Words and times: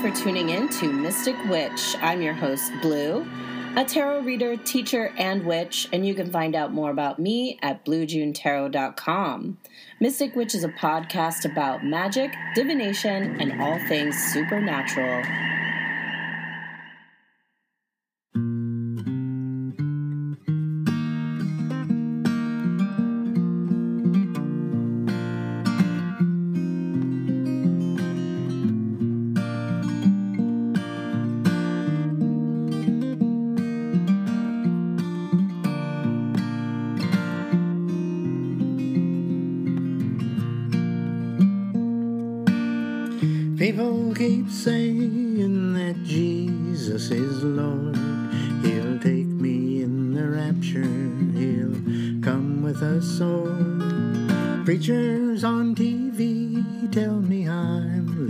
For 0.00 0.10
tuning 0.10 0.48
in 0.48 0.66
to 0.66 0.90
Mystic 0.90 1.36
Witch. 1.50 1.94
I'm 2.00 2.22
your 2.22 2.32
host, 2.32 2.72
Blue, 2.80 3.26
a 3.76 3.84
tarot 3.84 4.22
reader, 4.22 4.56
teacher, 4.56 5.12
and 5.18 5.44
witch, 5.44 5.88
and 5.92 6.06
you 6.06 6.14
can 6.14 6.30
find 6.30 6.56
out 6.56 6.72
more 6.72 6.90
about 6.90 7.18
me 7.18 7.58
at 7.60 7.84
bluejunetarot.com. 7.84 9.58
Mystic 10.00 10.34
Witch 10.34 10.54
is 10.54 10.64
a 10.64 10.70
podcast 10.70 11.44
about 11.44 11.84
magic, 11.84 12.32
divination, 12.54 13.38
and 13.42 13.60
all 13.60 13.78
things 13.88 14.16
supernatural. 14.32 15.22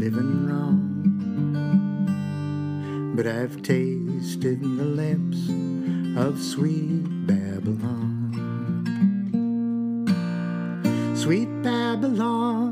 Living 0.00 0.48
wrong. 0.48 0.80
But 3.14 3.26
I've 3.26 3.60
tasted 3.60 4.62
the 4.62 4.84
lips 4.84 5.50
of 6.18 6.40
sweet 6.40 7.04
Babylon. 7.26 8.32
Sweet 11.14 11.50
Babylon, 11.62 12.69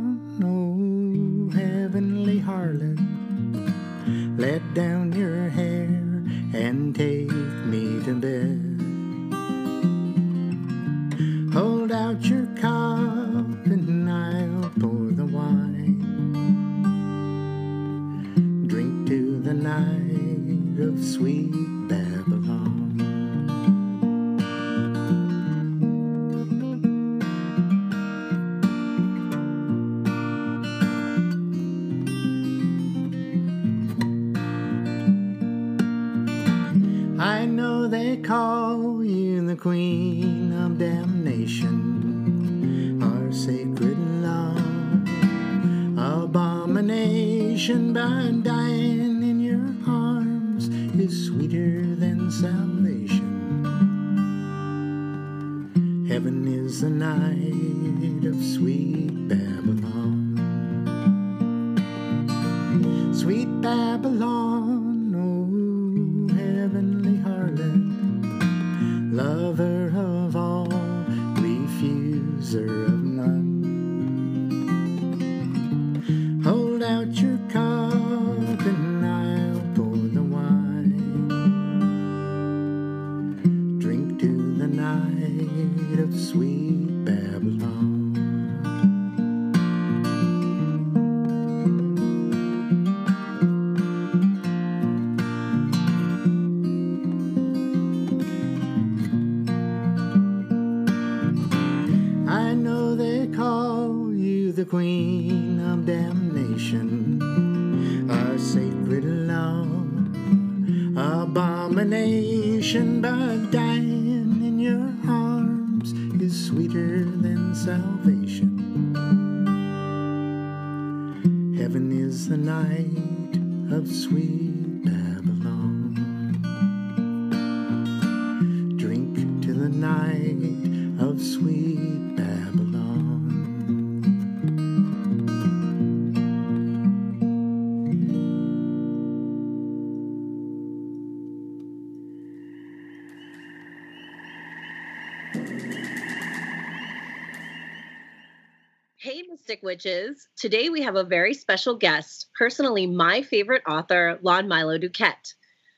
Today 150.37 150.71
we 150.71 150.83
have 150.83 150.97
a 150.97 151.05
very 151.05 151.35
special 151.35 151.77
guest, 151.77 152.31
personally 152.37 152.87
my 152.87 153.23
favorite 153.23 153.63
author, 153.69 154.19
Lon 154.23 154.49
Milo 154.49 154.77
Duquette. 154.77 155.35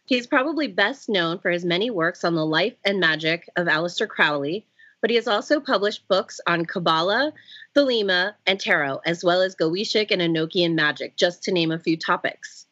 He's 0.07 0.27
probably 0.27 0.69
best 0.69 1.11
known 1.11 1.39
for 1.39 1.51
his 1.51 1.67
many 1.67 1.91
works 1.91 2.25
on 2.25 2.35
the 2.35 2.47
life 2.47 2.75
and 2.83 2.99
magic 2.99 3.49
of 3.57 3.67
Aleister 3.67 4.09
Crowley, 4.09 4.67
but 5.03 5.11
he 5.11 5.17
has 5.17 5.29
also 5.29 5.61
published 5.61 6.09
books 6.09 6.41
on 6.47 6.65
Kabbalah, 6.65 7.33
Thelema, 7.77 8.35
and 8.47 8.59
Tarot, 8.59 9.03
as 9.05 9.23
well 9.23 9.43
as 9.43 9.55
Goetic 9.55 10.11
and 10.11 10.23
Enochian 10.23 10.75
magic, 10.75 11.17
just 11.17 11.43
to 11.45 11.53
name 11.53 11.71
a 11.71 11.79
few 11.79 11.99
topics. 11.99 12.67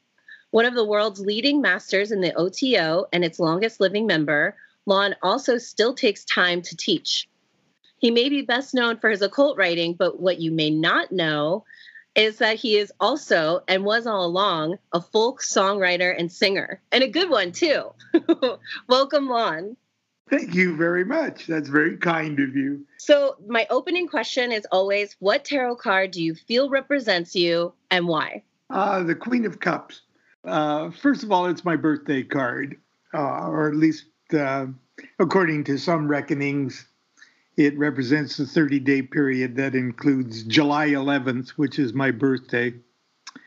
One 0.51 0.65
of 0.65 0.75
the 0.75 0.87
world's 0.87 1.21
leading 1.21 1.61
masters 1.61 2.11
in 2.11 2.23
the 2.23 2.35
OTO 2.35 3.07
and 3.13 3.23
its 3.23 3.39
longest 3.39 3.81
living 3.81 4.07
member, 4.07 4.57
Lon 4.87 5.15
also 5.23 5.59
still 5.59 5.93
takes 5.93 6.25
time 6.25 6.63
to 6.63 6.75
teach. 6.75 7.29
He 7.99 8.11
may 8.11 8.29
be 8.29 8.43
best 8.43 8.75
known 8.75 8.99
for 8.99 9.11
his 9.11 9.23
occult 9.23 9.59
writing, 9.59 9.95
but 9.95 10.21
what 10.21 10.41
you 10.41 10.51
may 10.51 10.71
not 10.71 11.13
know 11.13 11.65
is 12.15 12.39
that 12.39 12.57
he 12.57 12.77
is 12.77 12.93
also, 13.01 13.63
and 13.69 13.85
was 13.85 14.07
all 14.07 14.25
along, 14.25 14.79
a 14.93 15.01
folk 15.01 15.41
songwriter 15.41 16.15
and 16.17 16.31
singer, 16.33 16.81
and 16.91 17.05
a 17.05 17.09
good 17.09 17.31
one 17.31 17.53
too. 17.53 17.93
Welcome, 18.89 19.29
Lon. 19.29 19.77
Thank 20.29 20.55
you 20.55 20.77
very 20.77 21.05
much. 21.05 21.47
That's 21.47 21.69
very 21.69 21.97
kind 21.97 22.39
of 22.39 22.55
you. 22.55 22.85
So, 22.99 23.37
my 23.47 23.67
opening 23.71 24.09
question 24.09 24.53
is 24.53 24.67
always 24.71 25.17
what 25.21 25.45
tarot 25.45 25.77
card 25.77 26.11
do 26.11 26.23
you 26.23 26.35
feel 26.35 26.69
represents 26.69 27.35
you 27.35 27.73
and 27.91 28.07
why? 28.07 28.43
Uh, 28.69 29.03
the 29.05 29.15
Queen 29.15 29.47
of 29.47 29.61
Cups. 29.61 30.03
Uh, 30.45 30.91
first 30.91 31.23
of 31.23 31.33
all, 31.33 31.47
it's 31.47 31.65
my 31.65 31.77
birthday 31.77 32.23
card, 32.23 32.77
uh, 33.15 33.49
or 33.49 33.69
at 33.69 33.77
least 33.77 34.07
uh, 34.35 34.67
according 35.19 35.65
to 35.65 35.79
some 35.79 36.09
reckonings, 36.09 36.87
it 37.59 37.77
represents 37.77 38.37
the 38.37 38.47
30 38.47 38.79
day 38.79 39.03
period 39.03 39.57
that 39.57 39.75
includes 39.75 40.45
July 40.45 40.91
11th, 40.91 41.51
which 41.51 41.81
is 41.81 41.93
my 41.93 42.13
birthday. 42.13 42.73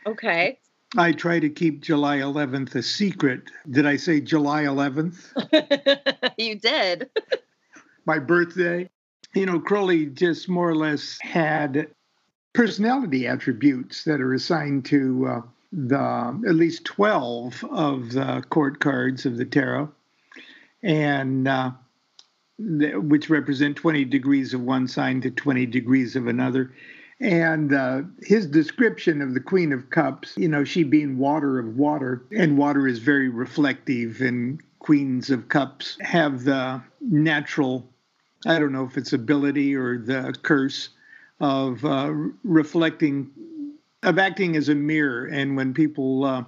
Okay. 0.06 0.60
I 0.98 1.14
try 1.14 1.40
to 1.40 1.50
keep 1.50 1.82
July 1.82 2.18
11th 2.18 2.76
a 2.76 2.84
secret. 2.84 3.44
Did 3.70 3.86
I 3.86 3.96
say 3.96 4.20
July 4.20 4.64
11th? 4.64 6.34
you 6.38 6.60
did. 6.60 7.10
my 8.06 8.20
birthday. 8.20 8.90
You 9.34 9.46
know, 9.46 9.62
Crowley 9.62 10.08
just 10.08 10.50
more 10.50 10.70
or 10.70 10.76
less 10.76 11.18
had 11.22 11.88
personality 12.52 13.28
attributes 13.28 14.04
that 14.04 14.20
are 14.20 14.34
assigned 14.34 14.84
to 14.86 15.26
uh, 15.26 15.42
the 15.72 16.44
at 16.46 16.56
least 16.56 16.84
12 16.84 17.64
of 17.72 18.12
the 18.12 18.44
court 18.50 18.82
cards 18.82 19.26
of 19.26 19.38
the 19.38 19.46
tarot 19.46 19.90
and 20.84 21.48
uh, 21.48 21.72
which 22.64 23.30
represent 23.30 23.76
20 23.76 24.06
degrees 24.06 24.54
of 24.54 24.62
one 24.62 24.88
sign 24.88 25.22
to 25.22 25.32
20 25.32 25.66
degrees 25.66 26.16
of 26.16 26.28
another 26.28 26.72
and 27.22 27.72
uh, 27.72 28.02
his 28.24 28.48
description 28.48 29.22
of 29.22 29.36
the 29.36 29.40
Queen 29.40 29.72
of 29.72 29.92
Cups, 29.92 30.34
you 30.38 30.48
know, 30.48 30.64
she 30.64 30.84
being 30.84 31.20
water 31.20 31.60
of 31.60 31.78
water, 31.78 32.24
and 32.36 32.58
water 32.58 32.88
is 32.88 32.98
very 32.98 33.30
reflective, 33.30 34.22
and 34.22 34.60
Queens 34.80 35.30
of 35.30 35.48
Cups 35.48 35.98
have 36.02 36.44
the 36.44 36.82
natural, 37.00 37.88
I 38.48 38.58
don't 38.58 38.72
know 38.72 38.86
if 38.86 38.98
it's 38.98 39.14
ability 39.14 39.76
or 39.76 40.00
the 40.00 40.34
curse 40.42 40.90
of 41.40 41.86
uh, 41.86 42.12
reflecting, 42.44 43.30
of 44.02 44.18
acting 44.18 44.56
as 44.56 44.68
a 44.68 44.76
mirror. 44.76 45.26
And 45.26 45.56
when 45.56 45.76
people 45.76 46.24
uh, 46.26 46.44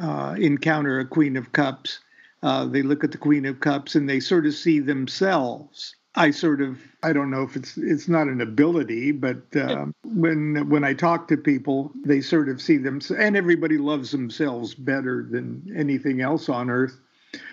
uh 0.00 0.36
encounter 0.38 1.00
a 1.00 1.04
Queen 1.04 1.36
of 1.36 1.50
Cups, 1.50 1.98
uh, 2.42 2.64
they 2.66 2.82
look 2.82 3.04
at 3.04 3.12
the 3.12 3.18
Queen 3.18 3.44
of 3.46 3.60
Cups 3.60 3.94
and 3.94 4.08
they 4.08 4.20
sort 4.20 4.46
of 4.46 4.54
see 4.54 4.80
themselves 4.80 5.94
I 6.14 6.30
sort 6.32 6.60
of 6.60 6.78
I 7.02 7.12
don't 7.12 7.30
know 7.30 7.42
if 7.42 7.56
it's 7.56 7.76
it's 7.76 8.08
not 8.08 8.26
an 8.26 8.40
ability, 8.40 9.12
but 9.12 9.42
uh, 9.54 9.86
when 10.04 10.68
when 10.68 10.82
I 10.82 10.92
talk 10.92 11.28
to 11.28 11.36
people, 11.36 11.92
they 12.04 12.20
sort 12.20 12.48
of 12.48 12.60
see 12.60 12.78
them, 12.78 13.00
and 13.16 13.36
everybody 13.36 13.78
loves 13.78 14.10
themselves 14.10 14.74
better 14.74 15.26
than 15.30 15.72
anything 15.76 16.20
else 16.20 16.48
on 16.48 16.68
earth. 16.68 16.98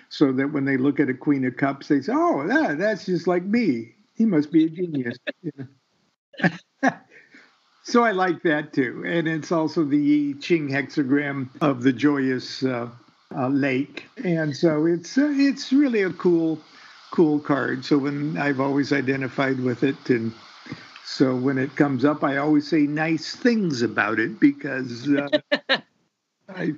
So 0.08 0.32
that 0.32 0.52
when 0.52 0.64
they 0.64 0.76
look 0.76 0.98
at 0.98 1.08
a 1.08 1.14
Queen 1.14 1.44
of 1.44 1.56
Cups, 1.56 1.86
they 1.86 2.00
say, 2.00 2.12
"Oh, 2.14 2.48
that, 2.48 2.78
that's 2.78 3.06
just 3.06 3.28
like 3.28 3.44
me. 3.44 3.94
He 4.14 4.26
must 4.26 4.50
be 4.50 4.64
a 4.64 4.68
genius." 4.68 5.18
so 7.84 8.02
I 8.02 8.10
like 8.10 8.42
that 8.42 8.72
too, 8.72 9.04
and 9.06 9.28
it's 9.28 9.52
also 9.52 9.84
the 9.84 10.34
I 10.36 10.40
Ching 10.40 10.68
hexagram 10.68 11.48
of 11.60 11.84
the 11.84 11.92
joyous 11.92 12.64
uh, 12.64 12.88
uh, 13.36 13.48
lake, 13.48 14.06
and 14.24 14.56
so 14.56 14.86
it's 14.86 15.18
uh, 15.18 15.32
it's 15.34 15.72
really 15.72 16.02
a 16.02 16.10
cool 16.12 16.60
cool 17.10 17.38
card. 17.38 17.84
So 17.84 17.98
when 17.98 18.36
I've 18.36 18.60
always 18.60 18.92
identified 18.92 19.60
with 19.60 19.82
it, 19.82 20.10
and 20.10 20.32
so 21.04 21.34
when 21.34 21.58
it 21.58 21.74
comes 21.76 22.04
up, 22.04 22.22
I 22.22 22.36
always 22.36 22.68
say 22.68 22.82
nice 22.82 23.34
things 23.34 23.82
about 23.82 24.18
it 24.18 24.38
because 24.40 25.08
uh, 25.08 25.28
I, 26.48 26.74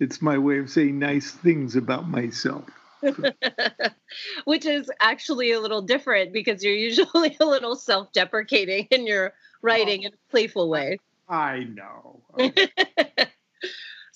it's 0.00 0.22
my 0.22 0.38
way 0.38 0.58
of 0.58 0.70
saying 0.70 0.98
nice 0.98 1.30
things 1.30 1.76
about 1.76 2.08
myself. 2.08 2.64
Which 4.44 4.64
is 4.64 4.90
actually 5.00 5.52
a 5.52 5.60
little 5.60 5.82
different 5.82 6.32
because 6.32 6.64
you're 6.64 6.74
usually 6.74 7.36
a 7.40 7.44
little 7.44 7.76
self 7.76 8.12
deprecating 8.12 8.88
in 8.90 9.06
your 9.06 9.34
writing 9.62 10.00
oh, 10.04 10.06
in 10.06 10.12
a 10.14 10.30
playful 10.30 10.68
way. 10.68 10.98
I 11.28 11.64
know. 11.64 12.22
Okay. 12.38 12.68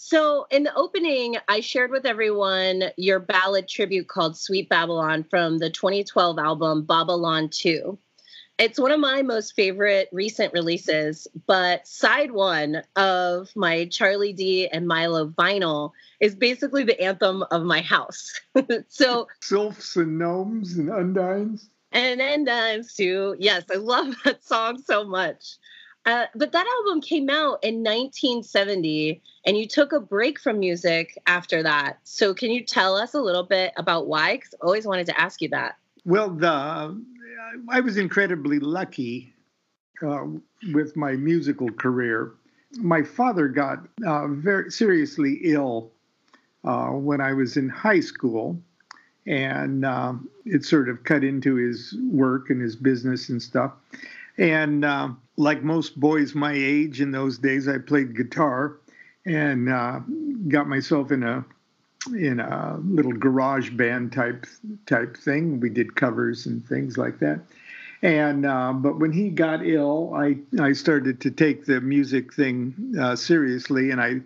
So, 0.08 0.46
in 0.50 0.62
the 0.62 0.74
opening, 0.74 1.36
I 1.48 1.60
shared 1.60 1.90
with 1.90 2.06
everyone 2.06 2.84
your 2.96 3.20
ballad 3.20 3.68
tribute 3.68 4.08
called 4.08 4.38
Sweet 4.38 4.70
Babylon 4.70 5.22
from 5.22 5.58
the 5.58 5.68
2012 5.68 6.38
album 6.38 6.86
Babylon 6.86 7.50
2. 7.50 7.98
It's 8.58 8.80
one 8.80 8.90
of 8.90 9.00
my 9.00 9.20
most 9.20 9.54
favorite 9.54 10.08
recent 10.10 10.54
releases, 10.54 11.28
but 11.46 11.86
side 11.86 12.30
one 12.30 12.84
of 12.96 13.50
my 13.54 13.84
Charlie 13.84 14.32
D 14.32 14.66
and 14.66 14.88
Milo 14.88 15.28
vinyl 15.28 15.90
is 16.20 16.34
basically 16.34 16.84
the 16.84 16.98
anthem 16.98 17.44
of 17.50 17.64
my 17.64 17.82
house. 17.82 18.40
so, 18.88 19.28
sylphs 19.42 19.94
and 19.96 20.18
gnomes 20.18 20.78
and 20.78 20.88
undines. 20.88 21.68
And 21.92 22.22
undines 22.22 22.94
too. 22.94 23.36
Yes, 23.38 23.64
I 23.70 23.76
love 23.76 24.14
that 24.24 24.42
song 24.42 24.82
so 24.82 25.04
much. 25.04 25.58
Uh, 26.08 26.24
but 26.34 26.52
that 26.52 26.66
album 26.78 27.02
came 27.02 27.28
out 27.28 27.62
in 27.62 27.84
1970, 27.84 29.20
and 29.44 29.58
you 29.58 29.68
took 29.68 29.92
a 29.92 30.00
break 30.00 30.40
from 30.40 30.58
music 30.58 31.18
after 31.26 31.62
that. 31.62 31.98
So, 32.04 32.32
can 32.32 32.50
you 32.50 32.64
tell 32.64 32.96
us 32.96 33.12
a 33.12 33.20
little 33.20 33.42
bit 33.42 33.74
about 33.76 34.06
why? 34.06 34.36
Because 34.36 34.54
I 34.54 34.64
always 34.64 34.86
wanted 34.86 35.04
to 35.08 35.20
ask 35.20 35.42
you 35.42 35.50
that. 35.50 35.76
Well, 36.06 36.30
the 36.30 36.98
I 37.68 37.80
was 37.80 37.98
incredibly 37.98 38.58
lucky 38.58 39.34
uh, 40.02 40.24
with 40.72 40.96
my 40.96 41.12
musical 41.12 41.70
career. 41.70 42.32
My 42.78 43.02
father 43.02 43.46
got 43.46 43.86
uh, 44.06 44.28
very 44.28 44.70
seriously 44.70 45.40
ill 45.42 45.90
uh, 46.64 46.86
when 46.86 47.20
I 47.20 47.34
was 47.34 47.58
in 47.58 47.68
high 47.68 48.00
school, 48.00 48.58
and 49.26 49.84
uh, 49.84 50.14
it 50.46 50.64
sort 50.64 50.88
of 50.88 51.04
cut 51.04 51.22
into 51.22 51.56
his 51.56 51.94
work 52.10 52.48
and 52.48 52.62
his 52.62 52.76
business 52.76 53.28
and 53.28 53.42
stuff. 53.42 53.72
And 54.38 54.84
uh, 54.84 55.10
like 55.36 55.62
most 55.62 55.98
boys 55.98 56.34
my 56.34 56.52
age 56.54 57.00
in 57.00 57.10
those 57.10 57.38
days, 57.38 57.68
I 57.68 57.78
played 57.78 58.16
guitar 58.16 58.78
and 59.26 59.68
uh, 59.68 60.00
got 60.48 60.68
myself 60.68 61.10
in 61.10 61.22
a 61.22 61.44
in 62.16 62.40
a 62.40 62.78
little 62.84 63.12
garage 63.12 63.70
band 63.70 64.12
type 64.12 64.46
type 64.86 65.16
thing. 65.16 65.60
We 65.60 65.68
did 65.68 65.96
covers 65.96 66.46
and 66.46 66.64
things 66.64 66.96
like 66.96 67.18
that. 67.18 67.40
And 68.02 68.46
uh, 68.46 68.72
but 68.74 69.00
when 69.00 69.12
he 69.12 69.28
got 69.28 69.66
ill, 69.66 70.14
I 70.14 70.38
I 70.60 70.72
started 70.72 71.20
to 71.22 71.30
take 71.32 71.64
the 71.64 71.80
music 71.80 72.32
thing 72.32 72.94
uh, 72.98 73.16
seriously, 73.16 73.90
and 73.90 74.00
I 74.00 74.20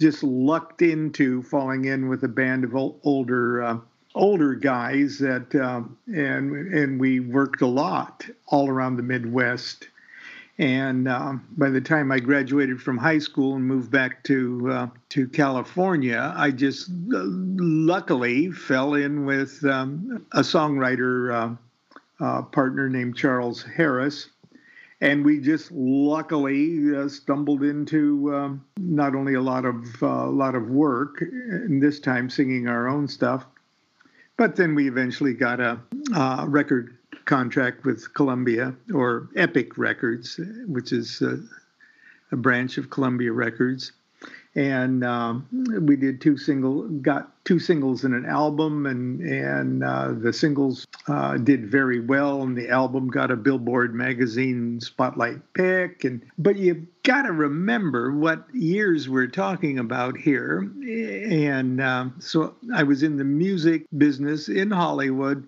just 0.00 0.22
lucked 0.22 0.82
into 0.82 1.42
falling 1.42 1.86
in 1.86 2.08
with 2.08 2.22
a 2.22 2.28
band 2.28 2.62
of 2.62 2.76
older 2.76 3.62
uh, 3.62 3.78
older 4.16 4.54
guys 4.54 5.18
that 5.18 5.54
um, 5.54 5.96
and 6.06 6.74
and 6.74 6.98
we 6.98 7.20
worked 7.20 7.60
a 7.60 7.66
lot 7.66 8.26
all 8.48 8.68
around 8.68 8.96
the 8.96 9.02
Midwest. 9.02 9.88
And 10.58 11.06
um, 11.06 11.46
by 11.58 11.68
the 11.68 11.82
time 11.82 12.10
I 12.10 12.18
graduated 12.18 12.80
from 12.80 12.96
high 12.96 13.18
school 13.18 13.56
and 13.56 13.64
moved 13.64 13.90
back 13.90 14.24
to 14.24 14.70
uh, 14.72 14.86
to 15.10 15.28
California, 15.28 16.32
I 16.34 16.50
just 16.50 16.88
uh, 16.88 17.22
luckily 17.24 18.50
fell 18.50 18.94
in 18.94 19.26
with 19.26 19.62
um, 19.66 20.24
a 20.32 20.40
songwriter 20.40 21.58
uh, 22.20 22.24
uh 22.24 22.42
partner 22.42 22.88
named 22.88 23.16
Charles 23.18 23.62
Harris, 23.62 24.30
and 25.02 25.26
we 25.26 25.40
just 25.40 25.70
luckily 25.72 26.96
uh, 26.96 27.08
stumbled 27.08 27.62
into 27.62 28.34
um, 28.34 28.64
not 28.78 29.14
only 29.14 29.34
a 29.34 29.42
lot 29.42 29.66
of 29.66 30.02
uh, 30.02 30.06
a 30.06 30.32
lot 30.32 30.54
of 30.54 30.70
work, 30.70 31.20
and 31.20 31.82
this 31.82 32.00
time 32.00 32.30
singing 32.30 32.66
our 32.66 32.88
own 32.88 33.06
stuff, 33.08 33.44
but 34.36 34.56
then 34.56 34.74
we 34.74 34.88
eventually 34.88 35.34
got 35.34 35.60
a 35.60 35.80
uh, 36.14 36.44
record 36.48 36.96
contract 37.24 37.84
with 37.84 38.12
Columbia 38.14 38.74
or 38.94 39.28
Epic 39.36 39.78
Records, 39.78 40.38
which 40.66 40.92
is 40.92 41.22
a, 41.22 41.40
a 42.32 42.36
branch 42.36 42.78
of 42.78 42.90
Columbia 42.90 43.32
Records. 43.32 43.92
And 44.56 45.04
um, 45.04 45.46
we 45.82 45.96
did 45.96 46.22
two 46.22 46.38
single, 46.38 46.88
got 46.88 47.44
two 47.44 47.58
singles 47.58 48.04
in 48.04 48.14
an 48.14 48.24
album, 48.24 48.86
and 48.86 49.20
and 49.20 49.84
uh, 49.84 50.12
the 50.12 50.32
singles 50.32 50.86
uh, 51.08 51.36
did 51.36 51.70
very 51.70 52.00
well, 52.00 52.42
and 52.42 52.56
the 52.56 52.70
album 52.70 53.08
got 53.08 53.30
a 53.30 53.36
Billboard 53.36 53.94
magazine 53.94 54.80
spotlight 54.80 55.42
pick. 55.52 56.04
And 56.04 56.22
but 56.38 56.56
you've 56.56 56.86
got 57.02 57.22
to 57.22 57.32
remember 57.32 58.12
what 58.12 58.46
years 58.54 59.10
we're 59.10 59.26
talking 59.26 59.78
about 59.78 60.16
here. 60.16 60.60
And 60.60 61.82
uh, 61.82 62.06
so 62.18 62.54
I 62.74 62.82
was 62.82 63.02
in 63.02 63.18
the 63.18 63.24
music 63.24 63.84
business 63.98 64.48
in 64.48 64.70
Hollywood 64.70 65.46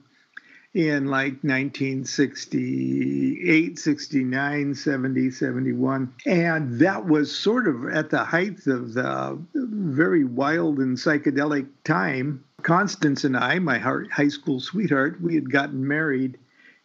in 0.74 1.06
like 1.06 1.42
1968, 1.42 3.78
69, 3.78 4.74
70, 4.74 5.30
71. 5.30 6.12
And 6.26 6.78
that 6.80 7.06
was 7.06 7.34
sort 7.34 7.66
of 7.66 7.88
at 7.88 8.10
the 8.10 8.24
height 8.24 8.66
of 8.66 8.92
the 8.92 9.38
very 9.54 10.24
wild 10.24 10.76
and 10.78 10.94
psychedelic 10.96 11.66
time. 11.84 12.44
Constance 12.62 13.24
and 13.24 13.36
I, 13.36 13.58
my 13.60 13.78
high 13.78 14.28
school 14.28 14.60
sweetheart, 14.60 15.22
we 15.22 15.34
had 15.34 15.50
gotten 15.50 15.88
married 15.88 16.36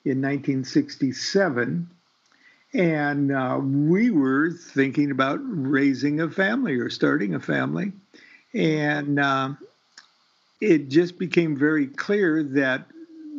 in 0.06 0.22
1967. 0.22 1.90
And 2.74 3.32
uh, 3.32 3.60
we 3.62 4.10
were 4.10 4.52
thinking 4.52 5.12
about 5.12 5.40
raising 5.44 6.22
a 6.22 6.30
family 6.30 6.76
or 6.76 6.90
starting 6.90 7.36
a 7.36 7.40
family. 7.40 7.92
And 8.54 9.20
uh, 9.20 9.54
it 10.62 10.90
just 10.90 11.20
became 11.20 11.58
very 11.58 11.88
clear 11.88 12.44
that 12.44 12.86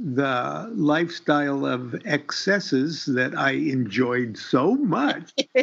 the 0.05 0.71
lifestyle 0.75 1.65
of 1.65 1.95
excesses 2.05 3.07
that 3.07 3.35
I 3.37 3.53
enjoyed 3.53 4.37
so 4.37 4.75
much. 4.75 5.33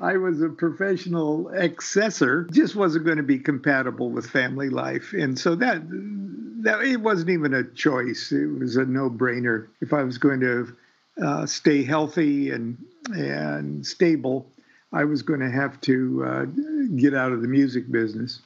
I 0.00 0.16
was 0.16 0.40
a 0.40 0.48
professional 0.48 1.50
excessor, 1.54 2.50
just 2.50 2.76
wasn't 2.76 3.04
going 3.04 3.18
to 3.18 3.22
be 3.22 3.38
compatible 3.38 4.10
with 4.10 4.30
family 4.30 4.70
life. 4.70 5.12
And 5.12 5.38
so 5.38 5.54
that 5.56 5.82
that 6.62 6.82
it 6.82 6.96
wasn't 6.96 7.30
even 7.30 7.52
a 7.52 7.62
choice. 7.62 8.32
It 8.32 8.46
was 8.58 8.76
a 8.76 8.84
no-brainer. 8.84 9.68
If 9.80 9.92
I 9.92 10.02
was 10.02 10.18
going 10.18 10.40
to 10.40 10.76
uh, 11.22 11.46
stay 11.46 11.84
healthy 11.84 12.50
and 12.50 12.78
and 13.10 13.86
stable, 13.86 14.46
I 14.92 15.04
was 15.04 15.20
going 15.20 15.40
to 15.40 15.50
have 15.50 15.78
to 15.82 16.24
uh, 16.24 16.44
get 16.96 17.14
out 17.14 17.32
of 17.32 17.42
the 17.42 17.48
music 17.48 17.90
business. 17.90 18.40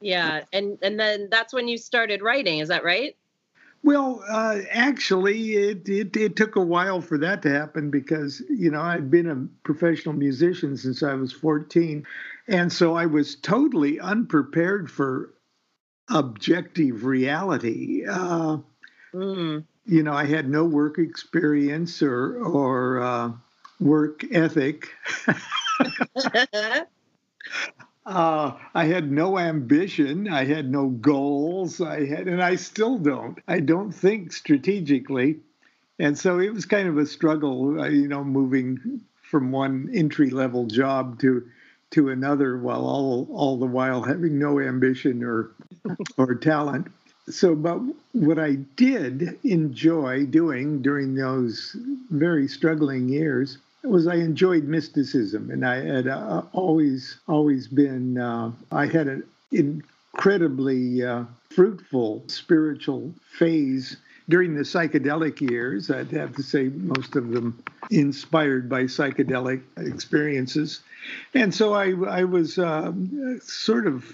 Yeah, 0.00 0.42
and 0.52 0.78
and 0.82 1.00
then 1.00 1.28
that's 1.30 1.54
when 1.54 1.68
you 1.68 1.78
started 1.78 2.22
writing. 2.22 2.58
Is 2.58 2.68
that 2.68 2.84
right? 2.84 3.16
Well, 3.88 4.22
uh, 4.28 4.58
actually, 4.70 5.54
it, 5.54 5.88
it, 5.88 6.14
it 6.14 6.36
took 6.36 6.56
a 6.56 6.60
while 6.60 7.00
for 7.00 7.16
that 7.16 7.40
to 7.40 7.50
happen 7.50 7.90
because 7.90 8.42
you 8.50 8.70
know 8.70 8.82
I'd 8.82 9.10
been 9.10 9.30
a 9.30 9.48
professional 9.64 10.14
musician 10.14 10.76
since 10.76 11.02
I 11.02 11.14
was 11.14 11.32
14, 11.32 12.04
and 12.48 12.70
so 12.70 12.94
I 12.94 13.06
was 13.06 13.36
totally 13.36 13.98
unprepared 13.98 14.90
for 14.90 15.32
objective 16.10 17.06
reality. 17.06 18.04
Uh, 18.06 18.58
mm. 19.14 19.64
You 19.86 20.02
know, 20.02 20.12
I 20.12 20.26
had 20.26 20.50
no 20.50 20.66
work 20.66 20.98
experience 20.98 22.02
or 22.02 22.44
or 22.44 23.00
uh, 23.00 23.32
work 23.80 24.22
ethic. 24.30 24.90
Uh, 28.08 28.56
I 28.74 28.86
had 28.86 29.12
no 29.12 29.38
ambition. 29.38 30.28
I 30.28 30.46
had 30.46 30.70
no 30.70 30.88
goals. 30.88 31.78
I 31.82 32.06
had, 32.06 32.26
and 32.26 32.42
I 32.42 32.56
still 32.56 32.96
don't. 32.98 33.38
I 33.46 33.60
don't 33.60 33.92
think 33.92 34.32
strategically, 34.32 35.40
and 35.98 36.16
so 36.18 36.38
it 36.38 36.54
was 36.54 36.64
kind 36.64 36.88
of 36.88 36.96
a 36.96 37.04
struggle. 37.04 37.78
Uh, 37.78 37.88
you 37.88 38.08
know, 38.08 38.24
moving 38.24 39.02
from 39.20 39.52
one 39.52 39.90
entry 39.92 40.30
level 40.30 40.64
job 40.64 41.20
to 41.20 41.46
to 41.90 42.08
another, 42.08 42.56
while 42.56 42.86
all 42.86 43.28
all 43.30 43.58
the 43.58 43.66
while 43.66 44.00
having 44.00 44.38
no 44.38 44.58
ambition 44.58 45.22
or 45.22 45.50
or 46.16 46.34
talent. 46.34 46.86
So, 47.28 47.54
but 47.54 47.78
what 48.12 48.38
I 48.38 48.54
did 48.54 49.38
enjoy 49.44 50.24
doing 50.24 50.80
during 50.80 51.14
those 51.14 51.76
very 52.08 52.48
struggling 52.48 53.10
years 53.10 53.58
was 53.84 54.06
I 54.06 54.16
enjoyed 54.16 54.64
mysticism, 54.64 55.50
and 55.50 55.64
I 55.66 55.76
had 55.76 56.08
uh, 56.08 56.42
always 56.52 57.18
always 57.28 57.68
been 57.68 58.18
uh, 58.18 58.52
I 58.72 58.86
had 58.86 59.06
an 59.06 59.24
incredibly 59.52 61.04
uh, 61.04 61.24
fruitful 61.50 62.24
spiritual 62.26 63.14
phase 63.38 63.96
during 64.28 64.54
the 64.54 64.62
psychedelic 64.62 65.40
years. 65.40 65.90
I'd 65.90 66.10
have 66.10 66.34
to 66.36 66.42
say 66.42 66.68
most 66.68 67.16
of 67.16 67.30
them 67.30 67.62
inspired 67.90 68.68
by 68.68 68.84
psychedelic 68.84 69.62
experiences, 69.76 70.80
and 71.34 71.54
so 71.54 71.74
I 71.74 71.92
I 71.92 72.24
was 72.24 72.58
um, 72.58 73.40
sort 73.42 73.86
of 73.86 74.04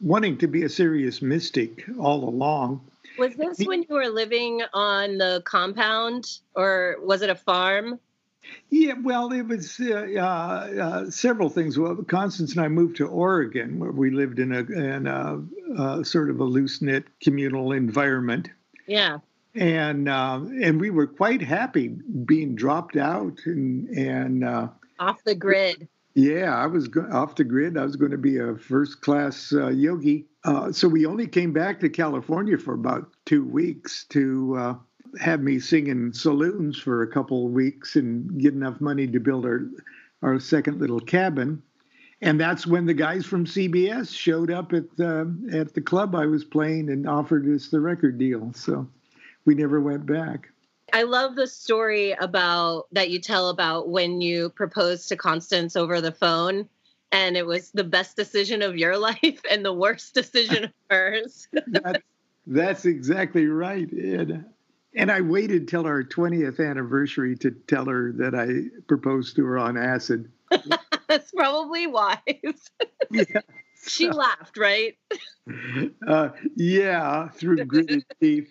wanting 0.00 0.38
to 0.38 0.46
be 0.46 0.64
a 0.64 0.68
serious 0.68 1.22
mystic 1.22 1.84
all 1.98 2.28
along. 2.28 2.80
Was 3.18 3.36
this 3.36 3.60
when 3.60 3.82
you 3.82 3.94
were 3.94 4.08
living 4.08 4.62
on 4.72 5.18
the 5.18 5.42
compound, 5.44 6.38
or 6.56 6.96
was 7.00 7.22
it 7.22 7.30
a 7.30 7.34
farm? 7.34 8.00
Yeah, 8.70 8.94
well, 9.02 9.32
it 9.32 9.42
was 9.42 9.78
uh, 9.80 10.06
uh, 10.16 10.82
uh, 10.82 11.10
several 11.10 11.48
things. 11.48 11.78
Well, 11.78 11.96
Constance 11.96 12.52
and 12.52 12.60
I 12.60 12.68
moved 12.68 12.96
to 12.96 13.06
Oregon, 13.06 13.78
where 13.78 13.92
we 13.92 14.10
lived 14.10 14.38
in 14.38 14.52
a, 14.52 14.60
in 14.60 15.06
a 15.06 15.42
uh, 15.78 16.02
sort 16.02 16.30
of 16.30 16.40
a 16.40 16.44
loose 16.44 16.82
knit 16.82 17.04
communal 17.20 17.72
environment. 17.72 18.50
Yeah. 18.86 19.18
And 19.54 20.08
uh, 20.08 20.40
and 20.62 20.80
we 20.80 20.90
were 20.90 21.06
quite 21.06 21.40
happy 21.40 21.88
being 21.88 22.56
dropped 22.56 22.96
out 22.96 23.38
and 23.44 23.88
and 23.90 24.44
uh, 24.44 24.68
off 24.98 25.22
the 25.22 25.36
grid. 25.36 25.86
Yeah, 26.14 26.56
I 26.56 26.66
was 26.66 26.88
go- 26.88 27.08
off 27.12 27.36
the 27.36 27.44
grid. 27.44 27.76
I 27.76 27.84
was 27.84 27.94
going 27.94 28.10
to 28.10 28.18
be 28.18 28.38
a 28.38 28.56
first 28.56 29.00
class 29.00 29.52
yogi. 29.52 30.26
so 30.72 30.88
we 30.88 31.06
only 31.06 31.28
came 31.28 31.52
back 31.52 31.80
to 31.80 31.88
California 31.88 32.58
for 32.58 32.74
about 32.74 33.10
two 33.26 33.44
weeks 33.44 34.04
to 34.10 34.76
have 35.20 35.40
me 35.40 35.58
singing 35.58 36.12
saloons 36.12 36.78
for 36.78 37.02
a 37.02 37.10
couple 37.10 37.46
of 37.46 37.52
weeks 37.52 37.96
and 37.96 38.40
get 38.40 38.54
enough 38.54 38.80
money 38.80 39.06
to 39.06 39.20
build 39.20 39.44
our 39.44 39.68
our 40.22 40.40
second 40.40 40.80
little 40.80 41.00
cabin. 41.00 41.62
And 42.22 42.40
that's 42.40 42.66
when 42.66 42.86
the 42.86 42.94
guys 42.94 43.26
from 43.26 43.44
CBS 43.44 44.14
showed 44.14 44.50
up 44.50 44.72
at 44.72 44.96
the 44.96 45.32
at 45.52 45.74
the 45.74 45.80
club 45.80 46.14
I 46.14 46.26
was 46.26 46.44
playing 46.44 46.90
and 46.90 47.08
offered 47.08 47.46
us 47.46 47.68
the 47.68 47.80
record 47.80 48.18
deal. 48.18 48.52
So 48.54 48.88
we 49.44 49.54
never 49.54 49.80
went 49.80 50.06
back. 50.06 50.48
I 50.92 51.02
love 51.02 51.34
the 51.34 51.46
story 51.46 52.12
about 52.12 52.86
that 52.92 53.10
you 53.10 53.20
tell 53.20 53.48
about 53.48 53.88
when 53.88 54.20
you 54.20 54.50
proposed 54.50 55.08
to 55.08 55.16
Constance 55.16 55.76
over 55.76 56.00
the 56.00 56.12
phone 56.12 56.68
and 57.14 57.36
it 57.36 57.46
was 57.46 57.70
the 57.70 57.84
best 57.84 58.16
decision 58.16 58.60
of 58.60 58.76
your 58.76 58.98
life 59.10 59.40
and 59.50 59.64
the 59.64 59.72
worst 59.72 60.14
decision 60.14 60.64
of 60.64 60.72
hers. 60.90 61.48
that's, 61.68 62.04
that's 62.46 62.84
exactly 62.84 63.46
right, 63.46 63.88
Ed. 63.92 64.44
And 64.96 65.10
I 65.10 65.20
waited 65.20 65.68
till 65.68 65.86
our 65.86 66.02
20th 66.02 66.64
anniversary 66.64 67.36
to 67.38 67.50
tell 67.50 67.86
her 67.86 68.12
that 68.12 68.34
I 68.34 68.70
proposed 68.86 69.36
to 69.36 69.44
her 69.44 69.58
on 69.58 69.76
acid. 69.76 70.30
That's 71.08 71.30
probably 71.32 71.86
wise. 71.86 72.18
yeah. 73.10 73.40
She 73.86 74.10
so, 74.10 74.16
laughed, 74.16 74.58
right? 74.58 74.96
Uh, 76.08 76.30
yeah, 76.56 77.28
through 77.28 77.62
gritted 77.66 78.02
teeth. 78.20 78.50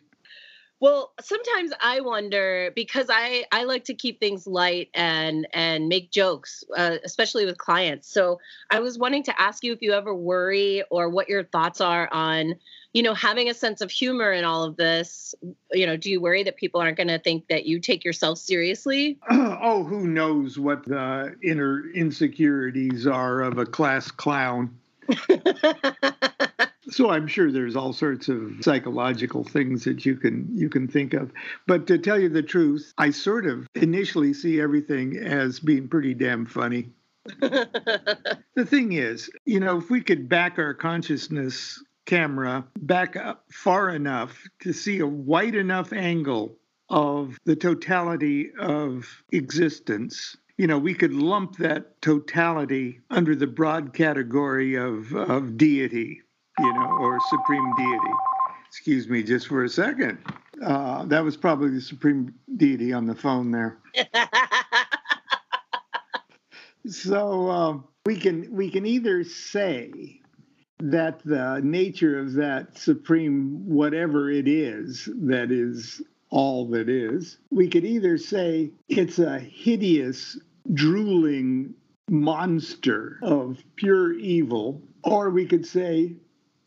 Well, 0.80 1.14
sometimes 1.22 1.72
I 1.82 2.02
wonder 2.02 2.72
because 2.76 3.08
I 3.10 3.46
I 3.52 3.64
like 3.64 3.86
to 3.86 3.96
keep 3.96 4.20
things 4.20 4.46
light 4.46 4.90
and 4.94 5.48
and 5.54 5.88
make 5.88 6.12
jokes, 6.12 6.64
uh, 6.78 6.98
especially 7.04 7.46
with 7.46 7.58
clients. 7.58 8.12
So 8.12 8.40
I 8.70 8.80
was 8.80 9.00
wanting 9.00 9.24
to 9.24 9.42
ask 9.42 9.64
you 9.64 9.74
if 9.74 9.82
you 9.82 9.94
ever 9.94 10.14
worry 10.14 10.84
or 10.92 11.10
what 11.10 11.30
your 11.30 11.46
thoughts 11.46 11.82
are 11.82 12.08
on, 12.12 12.56
you 12.94 13.02
know, 13.02 13.16
having 13.16 13.50
a 13.50 13.54
sense 13.54 13.82
of 13.82 13.92
humor 13.92 14.32
in 14.32 14.46
all 14.46 14.64
of 14.64 14.78
this. 14.78 15.34
You 15.72 15.88
know, 15.88 15.98
do 15.98 16.12
you 16.12 16.22
worry 16.22 16.44
that 16.44 16.56
people 16.56 16.80
aren't 16.80 16.98
going 16.98 17.08
to 17.08 17.20
think 17.20 17.48
that 17.48 17.66
you 17.66 17.80
take 17.80 18.06
yourself 18.06 18.38
seriously? 18.38 19.18
oh, 19.30 19.84
who 19.84 20.08
knows 20.08 20.60
what 20.60 20.86
the 20.86 21.36
inner 21.44 21.90
insecurities 21.94 23.08
are 23.08 23.42
of 23.42 23.58
a 23.58 23.66
class 23.66 24.12
clown. 24.12 24.78
so 26.90 27.10
I'm 27.10 27.28
sure 27.28 27.52
there's 27.52 27.76
all 27.76 27.94
sorts 27.94 28.30
of 28.30 28.54
psychological 28.62 29.44
things 29.44 29.84
that 29.86 30.06
you 30.06 30.16
can 30.16 30.48
you 30.54 30.70
can 30.70 30.88
think 30.88 31.14
of. 31.14 31.32
But 31.66 31.88
to 31.88 31.98
tell 31.98 32.20
you 32.20 32.30
the 32.30 32.44
truth, 32.44 32.94
I 32.98 33.10
sort 33.10 33.48
of 33.48 33.68
initially 33.74 34.34
see 34.34 34.62
everything 34.62 35.18
as 35.18 35.60
being 35.60 35.88
pretty 35.88 36.14
damn 36.14 36.46
funny. 36.46 36.90
the 37.40 38.66
thing 38.66 38.94
is, 38.94 39.32
you 39.46 39.60
know, 39.60 39.78
if 39.78 39.90
we 39.90 40.02
could 40.02 40.30
back 40.30 40.60
our 40.60 40.74
consciousness 40.74 41.82
camera 42.06 42.66
back 42.80 43.16
up 43.16 43.46
far 43.52 43.90
enough 43.90 44.44
to 44.62 44.74
see 44.74 45.00
a 45.00 45.08
wide 45.08 45.56
enough 45.56 45.94
angle 45.94 46.58
of 46.90 47.38
the 47.46 47.56
totality 47.56 48.52
of 48.60 49.24
existence 49.32 50.38
you 50.56 50.68
know, 50.68 50.78
we 50.78 50.94
could 50.94 51.16
lump 51.16 51.58
that 51.58 52.00
totality 52.04 53.02
under 53.10 53.36
the 53.36 53.48
broad 53.48 53.92
category 53.92 54.76
of, 54.76 55.12
of 55.12 55.58
deity 55.58 56.22
you 56.60 56.74
know, 56.74 56.98
or 57.00 57.20
supreme 57.30 57.74
deity. 57.76 58.14
Excuse 58.68 59.08
me 59.08 59.24
just 59.24 59.48
for 59.48 59.64
a 59.64 59.70
second. 59.70 60.18
Uh, 60.64 61.06
that 61.06 61.24
was 61.24 61.36
probably 61.36 61.70
the 61.70 61.82
supreme 61.82 62.34
deity 62.58 62.94
on 62.94 63.06
the 63.06 63.16
phone 63.16 63.52
there. 63.52 63.80
so 66.88 67.50
um, 67.50 67.88
we 68.06 68.18
can 68.18 68.52
we 68.52 68.70
can 68.70 68.86
either 68.86 69.24
say 69.24 70.22
that 70.80 71.24
the 71.24 71.62
nature 71.64 72.20
of 72.20 72.34
that 72.34 72.78
supreme 72.78 73.68
whatever 73.68 74.30
it 74.30 74.48
is 74.48 75.08
that 75.16 75.52
is 75.52 76.02
all 76.30 76.66
that 76.66 76.90
is, 76.90 77.38
we 77.52 77.68
could 77.68 77.86
either 77.86 78.18
say 78.18 78.72
it's 78.90 79.20
a 79.20 79.38
hideous, 79.40 80.38
drooling 80.74 81.76
monster 82.10 83.20
of 83.22 83.64
pure 83.76 84.14
evil, 84.14 84.82
or 85.04 85.30
we 85.30 85.46
could 85.46 85.66
say 85.66 86.14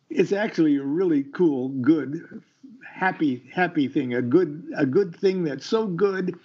it's 0.08 0.32
actually 0.32 0.76
a 0.76 0.84
really 0.84 1.24
cool, 1.24 1.70
good, 1.70 2.42
happy, 2.88 3.42
happy 3.52 3.88
thing. 3.88 4.14
A 4.14 4.22
good, 4.22 4.70
a 4.76 4.86
good 4.86 5.16
thing 5.16 5.42
that's 5.42 5.66
so 5.66 5.86
good 5.86 6.38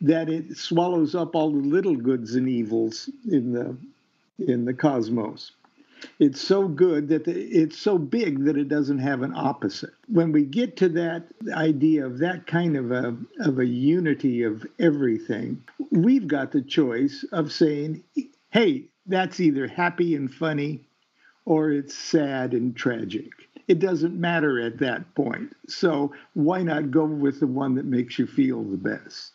that 0.00 0.28
it 0.28 0.56
swallows 0.56 1.16
up 1.16 1.34
all 1.34 1.50
the 1.50 1.58
little 1.58 1.96
goods 1.96 2.36
and 2.36 2.48
evils 2.48 3.10
in 3.28 3.52
the 3.52 3.76
in 4.38 4.64
the 4.64 4.74
cosmos. 4.74 5.50
It's 6.18 6.40
so 6.40 6.68
good 6.68 7.08
that 7.08 7.26
it's 7.28 7.78
so 7.78 7.98
big 7.98 8.44
that 8.44 8.56
it 8.56 8.68
doesn't 8.68 8.98
have 8.98 9.22
an 9.22 9.32
opposite. 9.34 9.94
When 10.08 10.32
we 10.32 10.44
get 10.44 10.76
to 10.78 10.88
that 10.90 11.26
idea 11.52 12.04
of 12.06 12.18
that 12.18 12.46
kind 12.46 12.76
of 12.76 12.90
a 12.90 13.16
of 13.40 13.58
a 13.58 13.66
unity 13.66 14.42
of 14.42 14.66
everything, 14.78 15.62
we've 15.90 16.26
got 16.28 16.52
the 16.52 16.62
choice 16.62 17.24
of 17.32 17.52
saying, 17.52 18.02
"Hey, 18.50 18.84
that's 19.06 19.40
either 19.40 19.66
happy 19.66 20.14
and 20.14 20.32
funny 20.32 20.80
or 21.44 21.70
it's 21.72 21.94
sad 21.94 22.52
and 22.52 22.76
tragic. 22.76 23.30
it 23.68 23.78
doesn't 23.78 24.18
matter 24.18 24.58
at 24.60 24.78
that 24.78 25.14
point. 25.14 25.54
So 25.68 26.12
why 26.34 26.62
not 26.62 26.90
go 26.90 27.04
with 27.04 27.38
the 27.40 27.46
one 27.46 27.74
that 27.74 27.84
makes 27.84 28.18
you 28.18 28.26
feel 28.26 28.64
the 28.64 28.76
best? 28.78 29.32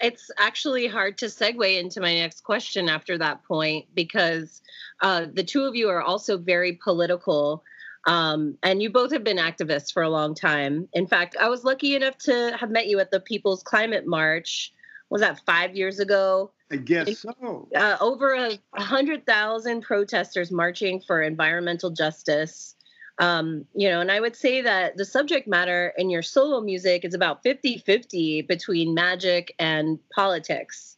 It's 0.00 0.30
actually 0.38 0.86
hard 0.86 1.18
to 1.18 1.26
segue 1.26 1.78
into 1.78 2.00
my 2.00 2.14
next 2.14 2.42
question 2.42 2.88
after 2.88 3.16
that 3.18 3.44
point 3.44 3.86
because 3.94 4.60
uh, 5.00 5.26
the 5.32 5.44
two 5.44 5.62
of 5.64 5.74
you 5.74 5.88
are 5.88 6.02
also 6.02 6.36
very 6.36 6.72
political. 6.82 7.62
Um, 8.06 8.58
and 8.62 8.82
you 8.82 8.90
both 8.90 9.12
have 9.12 9.24
been 9.24 9.38
activists 9.38 9.92
for 9.92 10.02
a 10.02 10.10
long 10.10 10.34
time. 10.34 10.88
In 10.92 11.06
fact, 11.06 11.36
I 11.40 11.48
was 11.48 11.64
lucky 11.64 11.94
enough 11.94 12.18
to 12.18 12.56
have 12.58 12.70
met 12.70 12.86
you 12.86 13.00
at 13.00 13.10
the 13.10 13.20
People's 13.20 13.62
Climate 13.62 14.06
March. 14.06 14.72
Was 15.10 15.22
that 15.22 15.40
five 15.46 15.74
years 15.74 16.00
ago? 16.00 16.50
I 16.70 16.76
guess 16.76 17.20
so. 17.20 17.68
Uh, 17.74 17.96
over 18.00 18.34
a 18.34 18.82
hundred 18.82 19.26
thousand 19.26 19.82
protesters 19.82 20.50
marching 20.50 21.00
for 21.00 21.22
environmental 21.22 21.90
justice. 21.90 22.74
Um, 23.18 23.64
you 23.74 23.88
know, 23.88 24.00
and 24.00 24.10
I 24.10 24.20
would 24.20 24.34
say 24.34 24.60
that 24.62 24.96
the 24.96 25.04
subject 25.04 25.46
matter 25.46 25.92
in 25.96 26.10
your 26.10 26.22
solo 26.22 26.60
music 26.60 27.04
is 27.04 27.14
about 27.14 27.42
50 27.42 27.78
50 27.78 28.42
between 28.42 28.94
magic 28.94 29.54
and 29.58 29.98
politics. 30.14 30.96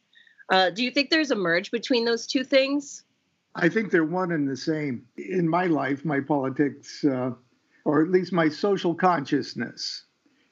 Uh, 0.49 0.70
do 0.70 0.82
you 0.82 0.90
think 0.90 1.11
there's 1.11 1.30
a 1.30 1.37
merge 1.37 1.70
between 1.70 2.04
those 2.04 2.26
two 2.26 2.44
things? 2.44 3.04
I 3.54 3.68
think 3.68 3.90
they're 3.90 4.04
one 4.04 4.32
and 4.32 4.49
the 4.49 4.56
same. 4.56 5.04
In 5.16 5.49
my 5.49 5.66
life, 5.66 6.04
my 6.04 6.20
politics, 6.20 7.04
uh, 7.04 7.32
or 7.85 8.02
at 8.02 8.11
least 8.11 8.32
my 8.32 8.49
social 8.49 8.94
consciousness, 8.94 10.04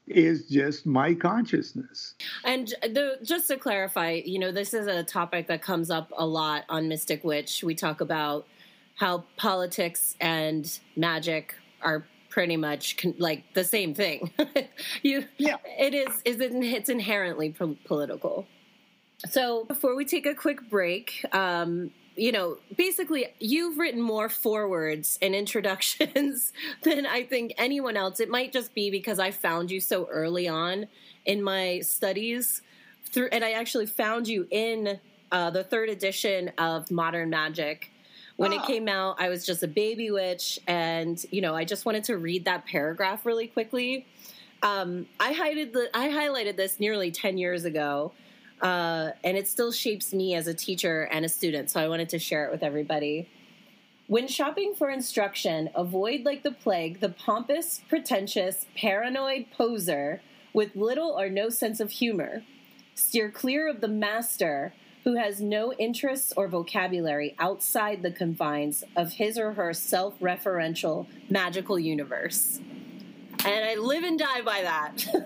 is 0.06 0.48
just 0.48 0.86
my 0.86 1.14
consciousness. 1.14 2.14
And 2.44 2.68
the, 2.82 3.18
just 3.22 3.48
to 3.48 3.56
clarify, 3.56 4.22
you 4.24 4.38
know, 4.38 4.52
this 4.52 4.74
is 4.74 4.86
a 4.86 5.02
topic 5.02 5.46
that 5.48 5.62
comes 5.62 5.90
up 5.90 6.12
a 6.16 6.26
lot 6.26 6.64
on 6.68 6.88
Mystic 6.88 7.24
Witch. 7.24 7.62
We 7.62 7.74
talk 7.74 8.00
about 8.00 8.46
how 8.96 9.24
politics 9.36 10.16
and 10.20 10.78
magic 10.96 11.54
are 11.82 12.06
pretty 12.30 12.56
much 12.56 12.96
con- 12.96 13.14
like 13.18 13.44
the 13.54 13.64
same 13.64 13.94
thing. 13.94 14.30
you, 15.02 15.24
yeah, 15.38 15.56
it 15.78 15.94
is. 15.94 16.08
Is 16.24 16.40
it? 16.40 16.52
It's 16.52 16.88
inherently 16.88 17.52
po- 17.52 17.76
political. 17.84 18.46
So 19.30 19.64
before 19.64 19.94
we 19.94 20.04
take 20.04 20.26
a 20.26 20.34
quick 20.34 20.68
break, 20.68 21.24
um, 21.32 21.90
you 22.16 22.32
know, 22.32 22.58
basically, 22.76 23.26
you've 23.40 23.78
written 23.78 24.00
more 24.00 24.28
forewords 24.28 25.18
and 25.22 25.34
introductions 25.34 26.52
than 26.82 27.06
I 27.06 27.24
think 27.24 27.52
anyone 27.58 27.96
else. 27.96 28.20
It 28.20 28.28
might 28.28 28.52
just 28.52 28.74
be 28.74 28.90
because 28.90 29.18
I 29.18 29.30
found 29.30 29.70
you 29.70 29.80
so 29.80 30.06
early 30.10 30.48
on 30.48 30.86
in 31.24 31.42
my 31.42 31.80
studies, 31.80 32.62
through, 33.10 33.28
and 33.32 33.44
I 33.44 33.52
actually 33.52 33.86
found 33.86 34.28
you 34.28 34.46
in 34.50 35.00
uh, 35.32 35.50
the 35.50 35.64
third 35.64 35.88
edition 35.88 36.52
of 36.58 36.90
Modern 36.90 37.30
Magic. 37.30 37.90
When 38.36 38.52
oh. 38.52 38.56
it 38.56 38.62
came 38.64 38.88
out, 38.88 39.16
I 39.20 39.28
was 39.28 39.46
just 39.46 39.62
a 39.62 39.68
baby 39.68 40.10
witch, 40.10 40.58
and 40.66 41.24
you 41.30 41.40
know, 41.40 41.54
I 41.54 41.64
just 41.64 41.86
wanted 41.86 42.04
to 42.04 42.18
read 42.18 42.46
that 42.46 42.66
paragraph 42.66 43.24
really 43.24 43.46
quickly. 43.46 44.06
Um, 44.62 45.06
I 45.20 45.34
highlighted 45.34 45.72
the, 45.72 45.90
I 45.94 46.08
highlighted 46.08 46.56
this 46.56 46.80
nearly 46.80 47.10
ten 47.10 47.38
years 47.38 47.64
ago 47.64 48.12
uh, 48.64 49.10
and 49.22 49.36
it 49.36 49.46
still 49.46 49.72
shapes 49.72 50.12
me 50.12 50.34
as 50.34 50.46
a 50.46 50.54
teacher 50.54 51.08
and 51.12 51.24
a 51.24 51.28
student. 51.28 51.70
So 51.70 51.80
I 51.80 51.88
wanted 51.88 52.08
to 52.10 52.18
share 52.18 52.46
it 52.46 52.50
with 52.50 52.62
everybody. 52.62 53.28
When 54.06 54.28
shopping 54.28 54.74
for 54.74 54.90
instruction, 54.90 55.70
avoid 55.74 56.24
like 56.24 56.42
the 56.42 56.50
plague 56.50 57.00
the 57.00 57.08
pompous, 57.08 57.82
pretentious, 57.88 58.66
paranoid 58.76 59.46
poser 59.56 60.20
with 60.52 60.76
little 60.76 61.10
or 61.10 61.28
no 61.28 61.48
sense 61.48 61.80
of 61.80 61.90
humor. 61.90 62.42
Steer 62.94 63.30
clear 63.30 63.68
of 63.68 63.80
the 63.80 63.88
master 63.88 64.72
who 65.04 65.16
has 65.16 65.40
no 65.40 65.72
interests 65.74 66.32
or 66.36 66.48
vocabulary 66.48 67.36
outside 67.38 68.02
the 68.02 68.10
confines 68.10 68.82
of 68.96 69.12
his 69.12 69.38
or 69.38 69.52
her 69.52 69.72
self 69.72 70.18
referential 70.18 71.06
magical 71.30 71.78
universe. 71.78 72.60
And 73.44 73.64
I 73.64 73.74
live 73.74 74.04
and 74.04 74.18
die 74.18 74.40
by 74.40 74.62
that. 74.62 75.06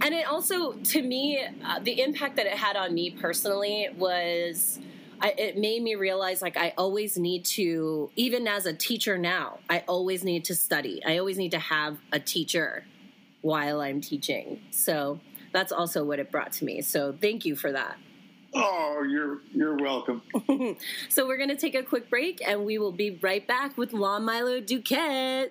and 0.00 0.14
it 0.14 0.26
also, 0.26 0.72
to 0.72 1.02
me, 1.02 1.38
uh, 1.64 1.78
the 1.80 2.00
impact 2.00 2.36
that 2.36 2.46
it 2.46 2.54
had 2.54 2.76
on 2.76 2.94
me 2.94 3.10
personally 3.10 3.88
was. 3.96 4.80
I, 5.18 5.32
it 5.38 5.56
made 5.56 5.82
me 5.82 5.94
realize 5.94 6.42
like 6.42 6.58
I 6.58 6.74
always 6.76 7.16
need 7.16 7.46
to, 7.46 8.10
even 8.16 8.46
as 8.46 8.66
a 8.66 8.74
teacher 8.74 9.16
now, 9.16 9.60
I 9.70 9.82
always 9.88 10.22
need 10.22 10.44
to 10.44 10.54
study. 10.54 11.02
I 11.06 11.16
always 11.16 11.38
need 11.38 11.52
to 11.52 11.58
have 11.58 11.96
a 12.12 12.20
teacher 12.20 12.84
while 13.40 13.80
I'm 13.80 14.02
teaching. 14.02 14.60
So 14.72 15.20
that's 15.56 15.72
also 15.72 16.04
what 16.04 16.18
it 16.18 16.30
brought 16.30 16.52
to 16.52 16.64
me. 16.64 16.82
So 16.82 17.16
thank 17.18 17.44
you 17.44 17.56
for 17.56 17.72
that. 17.72 17.96
Oh, 18.54 19.04
you're 19.08 19.40
you're 19.52 19.76
welcome. 19.76 20.22
so 21.08 21.26
we're 21.26 21.36
gonna 21.36 21.56
take 21.56 21.74
a 21.74 21.82
quick 21.82 22.08
break, 22.08 22.40
and 22.46 22.64
we 22.64 22.78
will 22.78 22.92
be 22.92 23.18
right 23.22 23.46
back 23.46 23.76
with 23.76 23.92
Lon 23.92 24.24
Milo 24.24 24.60
Duquette. 24.60 25.50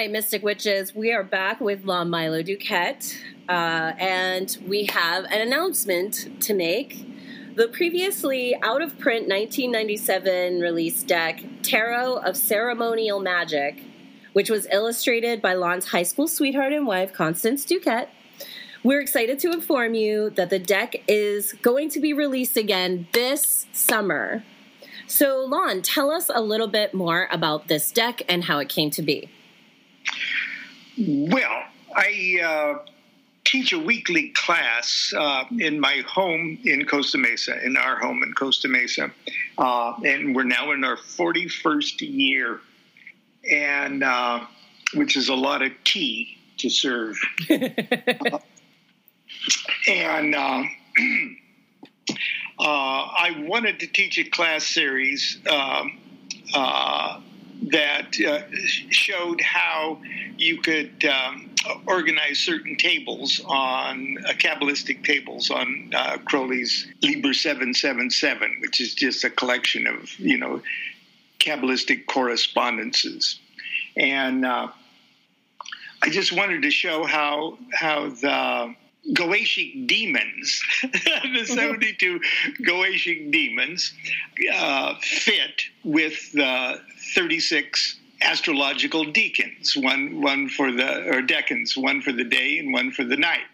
Right, 0.00 0.10
Mystic 0.10 0.42
Witches, 0.42 0.94
we 0.94 1.12
are 1.12 1.22
back 1.22 1.60
with 1.60 1.84
Lon 1.84 2.08
Milo 2.08 2.42
Duquette, 2.42 3.18
uh, 3.50 3.92
and 3.98 4.56
we 4.66 4.86
have 4.86 5.24
an 5.24 5.42
announcement 5.42 6.40
to 6.40 6.54
make. 6.54 7.06
The 7.54 7.68
previously 7.68 8.56
out 8.62 8.80
of 8.80 8.98
print 8.98 9.28
1997 9.28 10.58
release 10.58 11.02
deck, 11.02 11.44
Tarot 11.60 12.14
of 12.14 12.34
Ceremonial 12.34 13.20
Magic, 13.20 13.82
which 14.32 14.48
was 14.48 14.66
illustrated 14.72 15.42
by 15.42 15.52
Lon's 15.52 15.88
high 15.88 16.04
school 16.04 16.26
sweetheart 16.26 16.72
and 16.72 16.86
wife, 16.86 17.12
Constance 17.12 17.66
Duquette. 17.66 18.08
We're 18.82 19.02
excited 19.02 19.38
to 19.40 19.52
inform 19.52 19.92
you 19.92 20.30
that 20.30 20.48
the 20.48 20.58
deck 20.58 20.96
is 21.08 21.52
going 21.60 21.90
to 21.90 22.00
be 22.00 22.14
released 22.14 22.56
again 22.56 23.06
this 23.12 23.66
summer. 23.74 24.44
So, 25.06 25.44
Lon, 25.44 25.82
tell 25.82 26.10
us 26.10 26.30
a 26.34 26.40
little 26.40 26.68
bit 26.68 26.94
more 26.94 27.28
about 27.30 27.68
this 27.68 27.92
deck 27.92 28.22
and 28.30 28.44
how 28.44 28.60
it 28.60 28.70
came 28.70 28.90
to 28.92 29.02
be. 29.02 29.28
Well, 30.98 31.62
I 31.94 32.40
uh, 32.42 32.90
teach 33.44 33.72
a 33.72 33.78
weekly 33.78 34.28
class 34.30 35.12
uh, 35.16 35.44
in 35.58 35.80
my 35.80 36.04
home 36.06 36.58
in 36.64 36.86
Costa 36.86 37.18
Mesa, 37.18 37.64
in 37.64 37.76
our 37.76 37.98
home 37.98 38.22
in 38.22 38.32
Costa 38.34 38.68
Mesa, 38.68 39.10
uh, 39.58 39.94
and 40.04 40.36
we're 40.36 40.44
now 40.44 40.72
in 40.72 40.84
our 40.84 40.96
41st 40.96 42.00
year, 42.00 42.60
and 43.50 44.04
uh, 44.04 44.44
which 44.94 45.16
is 45.16 45.28
a 45.28 45.34
lot 45.34 45.62
of 45.62 45.72
tea 45.84 46.38
to 46.58 46.70
serve. 46.70 47.18
and 49.88 50.34
uh, 50.34 50.62
uh, 52.58 52.62
I 52.62 53.44
wanted 53.48 53.80
to 53.80 53.86
teach 53.86 54.18
a 54.18 54.24
class 54.24 54.64
series. 54.64 55.38
Um, 55.50 55.98
uh, 56.54 57.20
that 57.70 58.16
uh, 58.26 58.42
showed 58.90 59.40
how 59.40 60.00
you 60.36 60.60
could 60.60 61.04
um, 61.04 61.50
organize 61.86 62.38
certain 62.38 62.76
tables 62.76 63.40
on 63.46 64.16
uh, 64.26 64.32
Kabbalistic 64.32 65.04
tables 65.04 65.50
on 65.50 65.90
uh, 65.94 66.18
Crowley's 66.24 66.86
Liber 67.02 67.34
777, 67.34 68.58
which 68.60 68.80
is 68.80 68.94
just 68.94 69.24
a 69.24 69.30
collection 69.30 69.86
of, 69.86 70.18
you 70.18 70.38
know, 70.38 70.62
Kabbalistic 71.38 72.06
correspondences. 72.06 73.38
And 73.96 74.44
uh, 74.44 74.68
I 76.02 76.10
just 76.10 76.32
wanted 76.32 76.62
to 76.62 76.70
show 76.70 77.04
how, 77.04 77.58
how 77.72 78.08
the 78.08 78.74
Goetic 79.12 79.86
demons, 79.86 80.62
the 80.82 81.44
72 81.46 82.20
Goetic 82.62 83.30
demons, 83.30 83.92
uh, 84.54 84.94
fit 85.00 85.62
with 85.84 86.32
the 86.32 86.80
36 87.14 87.98
astrological 88.22 89.04
deacons, 89.04 89.76
one, 89.76 90.20
one 90.20 90.48
for 90.48 90.70
the 90.70 91.08
or 91.08 91.22
decans, 91.22 91.76
one 91.76 92.02
for 92.02 92.12
the 92.12 92.24
day 92.24 92.58
and 92.58 92.72
one 92.72 92.90
for 92.90 93.04
the 93.04 93.16
night. 93.16 93.46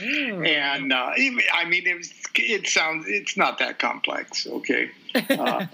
Mm. 0.00 0.46
And 0.46 0.92
uh, 0.92 1.12
I 1.14 1.64
mean, 1.66 1.86
it, 1.86 1.96
was, 1.96 2.12
it 2.34 2.66
sounds 2.66 3.04
it's 3.06 3.36
not 3.36 3.58
that 3.58 3.78
complex, 3.78 4.46
okay. 4.46 4.90
Uh, 5.14 5.66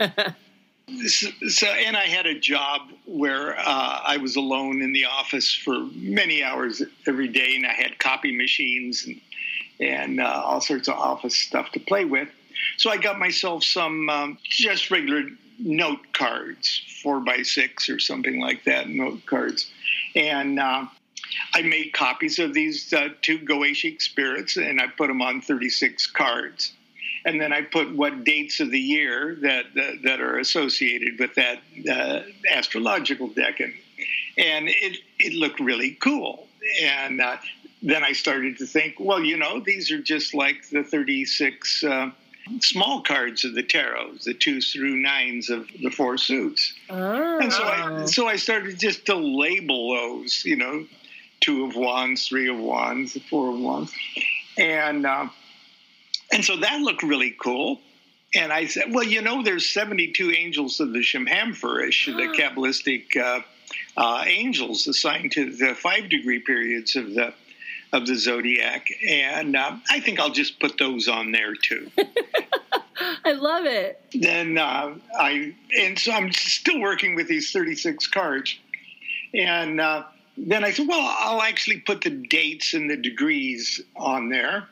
so, 1.48 1.66
and 1.66 1.96
I 1.96 2.06
had 2.06 2.26
a 2.26 2.38
job 2.38 2.82
where 3.04 3.58
uh, 3.58 4.00
I 4.04 4.16
was 4.18 4.36
alone 4.36 4.82
in 4.82 4.92
the 4.92 5.04
office 5.04 5.54
for 5.54 5.78
many 5.94 6.42
hours 6.42 6.82
every 7.06 7.28
day, 7.28 7.54
and 7.56 7.66
I 7.66 7.72
had 7.72 7.98
copy 7.98 8.36
machines 8.36 9.06
and 9.06 9.20
and 9.80 10.20
uh, 10.20 10.42
all 10.44 10.60
sorts 10.60 10.88
of 10.88 10.94
office 10.94 11.36
stuff 11.36 11.70
to 11.70 11.80
play 11.80 12.04
with. 12.04 12.28
So 12.78 12.90
I 12.90 12.96
got 12.96 13.18
myself 13.18 13.62
some 13.62 14.10
um, 14.10 14.38
just 14.42 14.90
regular 14.90 15.22
note 15.60 16.12
cards, 16.12 16.82
four 17.02 17.20
by 17.20 17.42
six 17.42 17.88
or 17.88 18.00
something 18.00 18.40
like 18.40 18.64
that, 18.64 18.88
note 18.88 19.24
cards, 19.26 19.70
and. 20.14 20.58
Uh, 20.58 20.86
I 21.54 21.62
made 21.62 21.92
copies 21.92 22.38
of 22.38 22.54
these 22.54 22.90
uh, 22.92 23.08
two 23.20 23.38
Goetic 23.40 24.00
spirits 24.00 24.56
and 24.56 24.80
I 24.80 24.86
put 24.86 25.08
them 25.08 25.20
on 25.20 25.42
36 25.42 26.06
cards 26.06 26.72
and 27.24 27.40
then 27.40 27.52
I 27.52 27.62
put 27.62 27.94
what 27.94 28.24
dates 28.24 28.60
of 28.60 28.70
the 28.70 28.80
year 28.80 29.36
that 29.42 29.66
that, 29.74 30.02
that 30.04 30.20
are 30.20 30.38
associated 30.38 31.18
with 31.18 31.34
that 31.34 31.60
uh, 31.90 32.22
astrological 32.50 33.28
decan, 33.28 33.74
and 34.36 34.68
it 34.68 34.98
it 35.18 35.32
looked 35.34 35.60
really 35.60 35.92
cool. 35.92 36.46
And 36.82 37.20
uh, 37.20 37.36
then 37.82 38.04
I 38.04 38.12
started 38.12 38.58
to 38.58 38.66
think, 38.66 38.96
well, 38.98 39.20
you 39.20 39.36
know, 39.36 39.60
these 39.60 39.90
are 39.90 40.00
just 40.00 40.34
like 40.34 40.68
the 40.70 40.84
thirty 40.84 41.24
six. 41.24 41.82
Uh, 41.84 42.10
small 42.60 43.02
cards 43.02 43.44
of 43.44 43.54
the 43.54 43.62
tarot, 43.62 44.12
the 44.24 44.32
twos 44.32 44.72
through 44.72 44.96
nines 44.96 45.50
of 45.50 45.68
the 45.82 45.90
four 45.90 46.16
suits. 46.16 46.72
Oh. 46.88 47.38
And 47.40 47.52
so 47.52 47.62
I, 47.62 48.04
so 48.06 48.26
I 48.26 48.36
started 48.36 48.78
just 48.78 49.04
to 49.04 49.14
label 49.14 49.94
those, 49.94 50.44
you 50.46 50.56
know, 50.56 50.86
two 51.40 51.66
of 51.66 51.76
wands, 51.76 52.26
three 52.26 52.48
of 52.48 52.58
wands, 52.58 53.18
four 53.28 53.50
of 53.50 53.60
wands. 53.60 53.92
And 54.56 55.04
uh, 55.04 55.28
and 56.32 56.44
so 56.44 56.56
that 56.56 56.80
looked 56.80 57.02
really 57.02 57.34
cool. 57.38 57.80
And 58.34 58.52
I 58.52 58.66
said, 58.66 58.92
well, 58.92 59.04
you 59.04 59.22
know, 59.22 59.42
there's 59.42 59.68
72 59.70 60.30
angels 60.32 60.80
of 60.80 60.92
the 60.92 60.98
Shemhamphorash, 60.98 62.04
the 62.06 62.28
Kabbalistic 62.38 63.16
uh, 63.16 63.40
uh, 63.96 64.24
angels 64.26 64.86
assigned 64.86 65.32
to 65.32 65.50
the 65.50 65.74
five 65.74 66.10
degree 66.10 66.40
periods 66.40 66.96
of 66.96 67.14
the 67.14 67.32
of 67.90 68.06
the 68.06 68.16
zodiac, 68.16 68.86
and 69.08 69.56
uh, 69.56 69.74
I 69.88 70.00
think 70.00 70.20
I'll 70.20 70.28
just 70.28 70.60
put 70.60 70.76
those 70.76 71.08
on 71.08 71.32
there 71.32 71.54
too. 71.54 71.90
I 73.24 73.32
love 73.32 73.64
it. 73.64 73.98
Then 74.12 74.58
uh, 74.58 74.94
I 75.18 75.54
and 75.74 75.98
so 75.98 76.12
I'm 76.12 76.30
still 76.32 76.80
working 76.80 77.14
with 77.14 77.28
these 77.28 77.50
36 77.50 78.06
cards, 78.08 78.58
and 79.32 79.80
uh, 79.80 80.04
then 80.36 80.64
I 80.64 80.72
said, 80.72 80.86
well, 80.86 81.16
I'll 81.18 81.40
actually 81.40 81.80
put 81.80 82.02
the 82.02 82.10
dates 82.10 82.74
and 82.74 82.90
the 82.90 82.96
degrees 82.96 83.80
on 83.96 84.28
there 84.28 84.68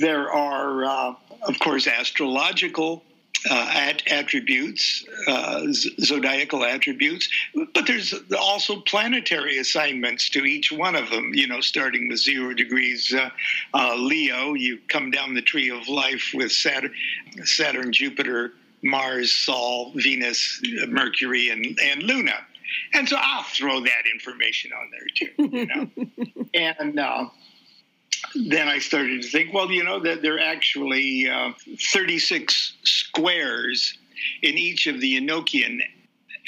there 0.00 0.32
are, 0.32 0.84
uh, 0.84 1.14
of 1.42 1.58
course, 1.58 1.86
astrological 1.86 3.02
uh, 3.48 3.92
attributes, 4.08 5.04
uh, 5.28 5.66
zodiacal 5.70 6.64
attributes, 6.64 7.28
but 7.74 7.86
there's 7.86 8.14
also 8.38 8.80
planetary 8.80 9.58
assignments 9.58 10.28
to 10.30 10.44
each 10.44 10.72
one 10.72 10.96
of 10.96 11.10
them. 11.10 11.32
You 11.34 11.46
know, 11.46 11.60
starting 11.60 12.08
with 12.08 12.18
zero 12.18 12.54
degrees 12.54 13.14
uh, 13.14 13.30
uh 13.74 13.94
Leo, 13.96 14.54
you 14.54 14.78
come 14.88 15.10
down 15.10 15.34
the 15.34 15.42
tree 15.42 15.70
of 15.70 15.88
life 15.88 16.30
with 16.34 16.50
Saturn, 16.50 16.92
Saturn 17.44 17.92
Jupiter, 17.92 18.52
Mars, 18.82 19.32
Sol, 19.32 19.92
Venus, 19.94 20.60
Mercury, 20.88 21.50
and, 21.50 21.78
and 21.82 22.02
Luna. 22.02 22.34
And 22.94 23.08
so 23.08 23.16
I'll 23.18 23.44
throw 23.44 23.80
that 23.80 24.02
information 24.12 24.72
on 24.72 24.90
there 24.90 25.06
too. 25.14 25.56
You 25.56 25.66
know, 25.66 26.44
and 26.54 26.98
uh, 26.98 27.26
then 28.34 28.68
I 28.68 28.78
started 28.78 29.22
to 29.22 29.28
think, 29.28 29.52
well, 29.52 29.70
you 29.70 29.84
know, 29.84 30.00
that 30.00 30.22
there 30.22 30.36
are 30.36 30.40
actually 30.40 31.28
uh, 31.28 31.52
36 31.92 32.74
squares 32.84 33.96
in 34.42 34.56
each 34.58 34.86
of 34.86 35.00
the 35.00 35.20
Enochian 35.20 35.80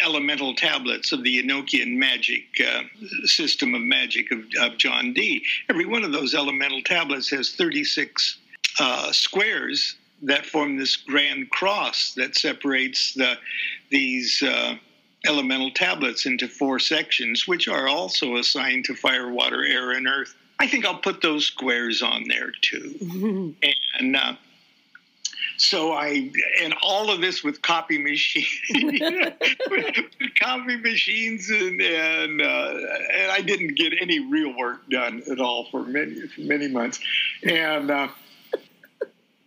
elemental 0.01 0.55
tablets 0.55 1.13
of 1.13 1.23
the 1.23 1.43
Enochian 1.43 1.97
magic 1.97 2.45
uh, 2.65 2.83
system 3.25 3.75
of 3.75 3.83
magic 3.83 4.31
of, 4.31 4.45
of, 4.61 4.79
John 4.79 5.13
Dee. 5.13 5.45
Every 5.69 5.87
one 5.87 6.05
of 6.05 6.13
those 6.13 6.35
elemental 6.35 6.83
tablets 6.83 7.31
has 7.31 7.53
36 7.53 8.39
uh, 8.79 9.13
squares 9.13 9.97
that 10.23 10.47
form 10.47 10.77
this 10.77 10.97
grand 10.97 11.51
cross 11.51 12.15
that 12.15 12.37
separates 12.37 13.15
the, 13.15 13.37
these 13.91 14.43
uh, 14.43 14.77
elemental 15.27 15.71
tablets 15.71 16.27
into 16.27 16.49
four 16.49 16.79
sections, 16.79 17.47
which 17.47 17.69
are 17.69 17.89
also 17.89 18.37
assigned 18.37 18.85
to 18.85 18.95
fire, 18.95 19.31
water, 19.31 19.65
air, 19.65 19.93
and 19.93 20.07
earth. 20.07 20.35
I 20.61 20.67
think 20.67 20.85
I'll 20.85 20.99
put 20.99 21.23
those 21.23 21.47
squares 21.47 22.03
on 22.03 22.25
there 22.29 22.53
too. 22.61 23.55
And 24.01 24.15
uh, 24.15 24.35
so 25.57 25.93
I, 25.93 26.31
and 26.63 26.73
all 26.83 27.11
of 27.11 27.21
this 27.21 27.43
with 27.43 27.63
copy 27.63 27.99
machine, 27.99 28.99
copy 30.41 30.77
machines, 30.77 31.51
and 31.51 31.81
and, 31.81 32.41
uh, 32.41 32.75
and 33.13 33.33
I 33.33 33.41
didn't 33.41 33.75
get 33.75 33.93
any 34.01 34.21
real 34.21 34.57
work 34.57 34.89
done 34.89 35.23
at 35.29 35.41
all 35.41 35.69
for 35.71 35.83
many 35.83 36.27
for 36.29 36.43
many 36.43 36.69
months, 36.69 37.01
and. 37.43 37.91
Uh, 37.91 38.09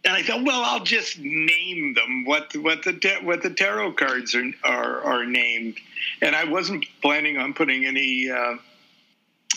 and 0.04 0.16
I 0.16 0.24
thought, 0.24 0.44
well, 0.44 0.64
I'll 0.64 0.84
just 0.84 1.20
name 1.20 1.94
them 1.94 2.26
what 2.26 2.56
what 2.58 2.84
the 2.84 3.20
what 3.22 3.44
the 3.44 3.52
tarot 3.52 3.94
cards 3.94 4.34
are 4.34 4.52
are, 4.64 5.02
are 5.02 5.26
named, 5.26 5.78
and 6.24 6.36
I 6.36 6.44
wasn't 6.46 6.86
planning 7.04 7.38
on 7.38 7.54
putting 7.54 7.86
any 7.86 8.28
uh, 8.30 8.56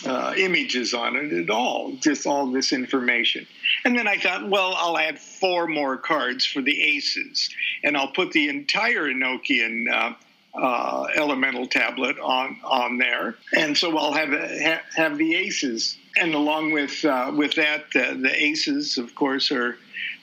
uh, 0.05 0.33
images 0.37 0.93
on 0.93 1.15
it 1.15 1.33
at 1.33 1.49
all, 1.49 1.93
just 1.97 2.25
all 2.25 2.51
this 2.51 2.71
information. 2.71 3.47
And 3.83 3.97
then 3.97 4.07
I 4.07 4.17
thought, 4.17 4.49
well, 4.49 4.73
I'll 4.75 4.97
add 4.97 5.19
four 5.19 5.67
more 5.67 5.97
cards 5.97 6.45
for 6.45 6.61
the 6.61 6.81
aces, 6.81 7.49
and 7.83 7.97
I'll 7.97 8.11
put 8.11 8.31
the 8.31 8.49
entire 8.49 9.03
Enochian 9.03 9.85
uh, 9.91 10.13
uh, 10.57 11.07
elemental 11.15 11.67
tablet 11.67 12.17
on 12.19 12.57
on 12.63 12.97
there, 12.97 13.35
and 13.55 13.77
so 13.77 13.97
I'll 13.97 14.13
have 14.13 14.29
ha, 14.29 14.81
have 14.95 15.17
the 15.17 15.35
aces, 15.35 15.97
and 16.17 16.33
along 16.33 16.71
with 16.71 17.03
uh, 17.03 17.31
with 17.35 17.55
that, 17.55 17.91
the 17.91 18.31
aces, 18.33 18.97
of 18.97 19.15
course, 19.15 19.51
are 19.51 19.77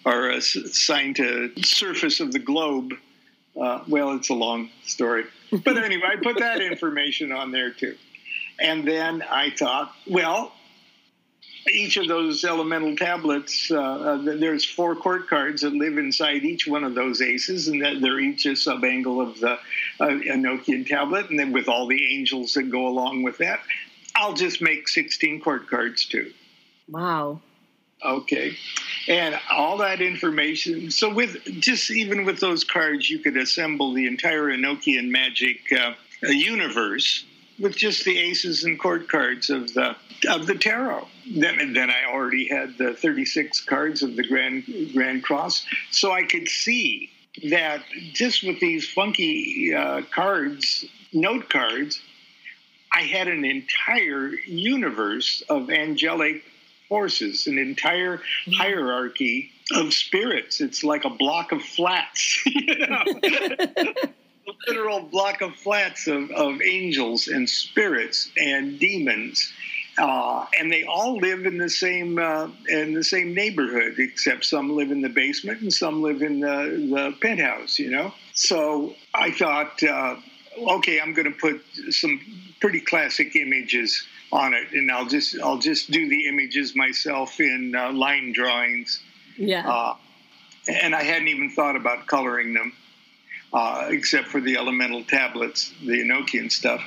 are 0.07 0.31
assigned 0.31 1.17
to 1.17 1.53
surface 1.63 2.21
of 2.21 2.33
the 2.33 2.39
globe. 2.39 2.95
Uh, 3.61 3.85
well, 3.87 4.13
it's 4.13 4.31
a 4.31 4.35
long 4.35 4.71
story, 4.87 5.25
but 5.51 5.77
anyway, 5.77 6.07
I 6.07 6.17
put 6.17 6.39
that 6.39 6.63
information 6.63 7.33
on 7.33 7.53
there 7.53 7.71
too. 7.71 7.97
And 8.63 8.87
then 8.87 9.23
I 9.23 9.51
thought, 9.51 9.93
well, 10.09 10.53
each 11.69 11.97
of 11.97 12.07
those 12.07 12.45
elemental 12.45 12.95
tablets, 12.97 13.71
uh, 13.71 13.81
uh, 13.81 14.17
there's 14.23 14.65
four 14.65 14.95
court 14.95 15.29
cards 15.29 15.63
that 15.63 15.73
live 15.73 15.99
inside 15.99 16.45
each 16.45 16.67
one 16.67 16.85
of 16.85 16.95
those 16.95 17.21
aces, 17.21 17.67
and 17.67 17.83
that 17.83 18.01
they're 18.01 18.21
each 18.21 18.47
a 18.47 18.51
subangle 18.51 19.21
of 19.21 19.41
the 19.41 19.59
uh, 20.01 20.07
Enochian 20.31 20.87
tablet, 20.87 21.29
and 21.29 21.39
then 21.39 21.53
with 21.53 21.69
all 21.69 21.89
the 21.89 22.15
angels 22.15 22.55
that 22.55 22.71
go 22.71 22.87
along 22.87 23.25
with 23.25 23.39
that. 23.39 23.61
I'll 24.15 24.35
just 24.35 24.63
make 24.63 24.89
16 24.89 25.41
court 25.41 25.69
cards 25.69 26.07
too. 26.07 26.33
Wow. 26.89 27.41
Okay. 28.05 28.57
And 29.09 29.39
all 29.51 29.79
that 29.79 30.01
information. 30.01 30.91
So, 30.91 31.13
with 31.13 31.43
just 31.61 31.91
even 31.91 32.25
with 32.25 32.39
those 32.39 32.63
cards, 32.63 33.11
you 33.11 33.19
could 33.19 33.37
assemble 33.37 33.93
the 33.93 34.07
entire 34.07 34.45
Enochian 34.45 35.09
magic 35.09 35.61
uh, 35.73 35.95
universe 36.23 37.25
with 37.63 37.77
just 37.77 38.05
the 38.05 38.19
aces 38.19 38.65
and 38.65 38.79
court 38.79 39.09
cards 39.09 39.49
of 39.49 39.73
the 39.73 39.97
of 40.29 40.47
the 40.47 40.55
tarot. 40.55 41.07
Then, 41.35 41.73
then 41.73 41.91
I 41.91 42.13
already 42.13 42.49
had 42.49 42.77
the 42.77 42.95
36 42.95 43.61
cards 43.63 44.03
of 44.03 44.17
the 44.17 44.27
Grand 44.27 44.65
Grand 44.93 45.23
Cross, 45.23 45.65
so 45.91 46.13
I 46.13 46.25
could 46.25 46.49
see 46.49 47.11
that 47.51 47.83
just 48.13 48.43
with 48.43 48.61
these 48.61 48.89
funky 48.89 49.73
uh, 49.75 50.03
cards, 50.13 50.85
note 51.13 51.49
cards, 51.49 52.03
I 52.93 53.03
had 53.03 53.29
an 53.29 53.45
entire 53.45 54.31
universe 54.47 55.43
of 55.49 55.71
angelic 55.71 56.43
forces, 56.89 57.47
an 57.47 57.57
entire 57.57 58.21
hierarchy 58.53 59.51
of 59.73 59.95
spirits. 59.95 60.61
It's 60.61 60.85
like 60.85 61.05
a 61.05 61.11
block 61.11 61.53
of 61.53 61.63
flats, 61.63 62.43
you 62.47 62.77
know. 62.77 63.05
a 64.47 64.71
literal 64.71 65.01
block 65.01 65.41
of 65.41 65.55
flats 65.55 66.07
of, 66.07 66.31
of 66.31 66.61
angels 66.63 67.29
and 67.29 67.49
spirits 67.49 68.31
and 68.37 68.79
demons. 68.79 69.53
Uh, 69.99 70.47
and 70.59 70.73
they 70.73 70.85
all 70.85 71.19
live 71.19 71.45
in 71.45 71.59
the 71.59 71.69
same 71.69 72.19
uh, 72.19 72.49
in 72.69 72.95
the 72.95 73.05
same 73.05 73.35
neighborhood, 73.35 73.95
except 73.99 74.45
some 74.45 74.75
live 74.75 74.91
in 74.91 75.03
the 75.03 75.09
basement 75.09 75.61
and 75.61 75.73
some 75.73 76.03
live 76.03 76.23
in 76.23 76.41
the, 76.41 76.89
the 76.91 77.15
penthouse. 77.21 77.79
You 77.79 77.91
know, 77.91 78.15
so 78.33 78.95
I 79.13 79.31
thought, 79.33 79.83
uh, 79.83 80.17
okay, 80.57 80.99
I'm 80.99 81.13
going 81.13 81.31
to 81.31 81.39
put 81.39 81.63
some 81.91 82.21
pretty 82.59 82.81
classic 82.81 83.37
images 83.37 84.07
on 84.33 84.55
it, 84.55 84.73
and 84.73 84.91
I'll 84.91 85.07
just 85.07 85.39
I'll 85.41 85.59
just 85.59 85.91
do 85.91 86.09
the 86.09 86.27
images 86.27 86.75
myself 86.75 87.39
in 87.39 87.75
uh, 87.77 87.93
line 87.93 88.33
drawings. 88.33 88.99
Yeah. 89.37 89.69
Uh, 89.69 89.97
and 90.69 90.95
I 90.95 91.03
hadn't 91.03 91.29
even 91.29 91.51
thought 91.51 91.77
about 91.77 92.07
coloring 92.07 92.55
them, 92.55 92.73
uh, 93.53 93.87
except 93.91 94.29
for 94.29 94.41
the 94.41 94.57
elemental 94.57 95.05
tablets, 95.05 95.73
the 95.81 96.03
Enochian 96.03 96.51
stuff. 96.51 96.83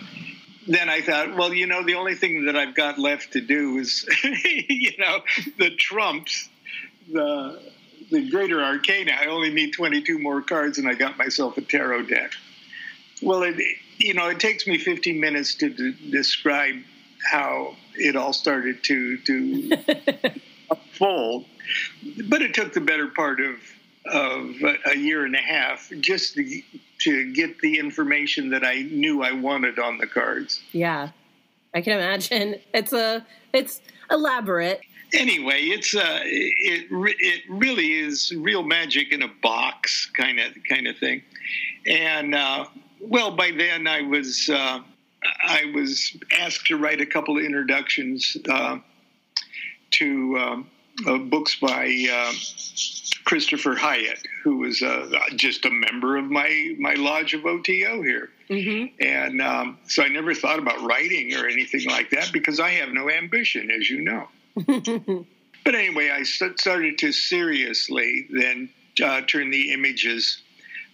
Then 0.68 0.90
I 0.90 1.02
thought, 1.02 1.36
well, 1.36 1.54
you 1.54 1.68
know, 1.68 1.84
the 1.84 1.96
only 1.96 2.16
thing 2.16 2.46
that 2.46 2.56
I've 2.56 2.74
got 2.74 2.98
left 2.98 3.34
to 3.34 3.42
do 3.42 3.78
is, 3.78 4.08
you 4.24 4.94
know, 4.98 5.20
the 5.58 5.70
trumps, 5.76 6.50
the 7.12 7.62
the 8.12 8.30
greater 8.30 8.64
arcana. 8.64 9.14
I 9.20 9.28
only 9.28 9.52
need 9.52 9.74
22 9.74 10.20
more 10.20 10.42
cards, 10.42 10.78
and 10.78 10.88
I 10.88 10.94
got 10.94 11.18
myself 11.18 11.58
a 11.58 11.62
tarot 11.62 12.04
deck. 12.04 12.32
Well, 13.22 13.44
it, 13.44 13.56
you 13.98 14.14
know, 14.14 14.28
it 14.30 14.40
takes 14.40 14.68
me 14.68 14.78
15 14.78 15.20
minutes 15.20 15.56
to 15.56 15.70
d- 15.70 16.12
describe 16.12 16.76
how 17.24 17.76
it 17.96 18.16
all 18.16 18.34
started 18.34 18.84
to 18.84 19.18
to 19.18 19.78
unfold. 20.72 21.46
But 22.28 22.42
it 22.42 22.54
took 22.54 22.74
the 22.74 22.82
better 22.82 23.08
part 23.08 23.40
of 23.40 23.56
of 24.12 24.56
a 24.86 24.98
year 24.98 25.26
and 25.26 25.36
a 25.36 25.40
half 25.40 25.92
just 26.00 26.36
to, 26.36 26.62
to 27.00 27.34
get 27.34 27.60
the 27.60 27.80
information 27.80 28.50
that 28.50 28.64
I 28.64 28.84
knew 28.84 29.24
I 29.24 29.32
wanted 29.32 29.80
on 29.80 29.98
the 29.98 30.08
cards. 30.08 30.62
Yeah, 30.72 31.10
I 31.74 31.82
can 31.82 31.94
imagine. 31.94 32.56
It's 32.74 32.94
a 32.94 33.26
it's 33.54 33.82
elaborate. 34.12 34.82
Anyway, 35.14 35.64
it's 35.64 35.96
uh, 35.96 36.20
it 36.24 36.88
it 36.92 37.42
really 37.50 37.94
is 37.94 38.34
real 38.38 38.64
magic 38.64 39.12
in 39.12 39.22
a 39.22 39.30
box 39.42 40.10
kind 40.18 40.40
of 40.40 40.54
kind 40.68 40.88
of 40.88 40.98
thing, 40.98 41.24
and 41.86 42.36
uh, 42.36 42.66
well, 43.00 43.32
by 43.32 43.52
then 43.52 43.88
I 43.88 44.02
was. 44.02 44.50
Uh, 44.50 44.80
I 45.44 45.72
was 45.74 46.16
asked 46.40 46.68
to 46.68 46.78
write 46.78 47.02
a 47.02 47.06
couple 47.06 47.38
of 47.38 47.44
introductions 47.44 48.38
uh, 48.48 48.78
to 49.92 50.38
um, 50.38 50.70
uh, 51.08 51.18
books 51.18 51.56
by 51.56 51.86
uh, 52.12 52.34
Christopher 53.26 53.76
Hyatt, 53.76 54.20
who 54.44 54.58
was 54.58 54.82
uh, 54.82 55.10
just 55.36 55.66
a 55.66 55.70
member 55.70 56.18
of 56.18 56.26
my 56.26 56.76
my 56.80 56.94
lodge 56.94 57.34
of 57.34 57.46
OTO 57.46 58.02
here. 58.02 58.30
Mm-hmm. 58.50 59.04
And 59.04 59.42
um, 59.42 59.80
so 59.88 60.04
I 60.04 60.08
never 60.08 60.34
thought 60.34 60.60
about 60.60 60.82
writing 60.82 61.34
or 61.36 61.48
anything 61.48 61.86
like 61.86 62.12
that 62.12 62.32
because 62.32 62.60
I 62.60 62.70
have 62.72 62.90
no 62.90 63.10
ambition, 63.10 63.72
as 63.72 63.90
you 63.90 64.02
know. 64.02 64.28
but 65.66 65.76
anyway, 65.76 66.12
I 66.12 66.24
started 66.24 66.98
to 67.00 67.12
seriously 67.12 68.28
then 68.30 68.70
uh, 69.04 69.22
turn 69.22 69.50
the 69.50 69.74
images 69.74 70.44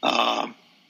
uh, 0.01 0.47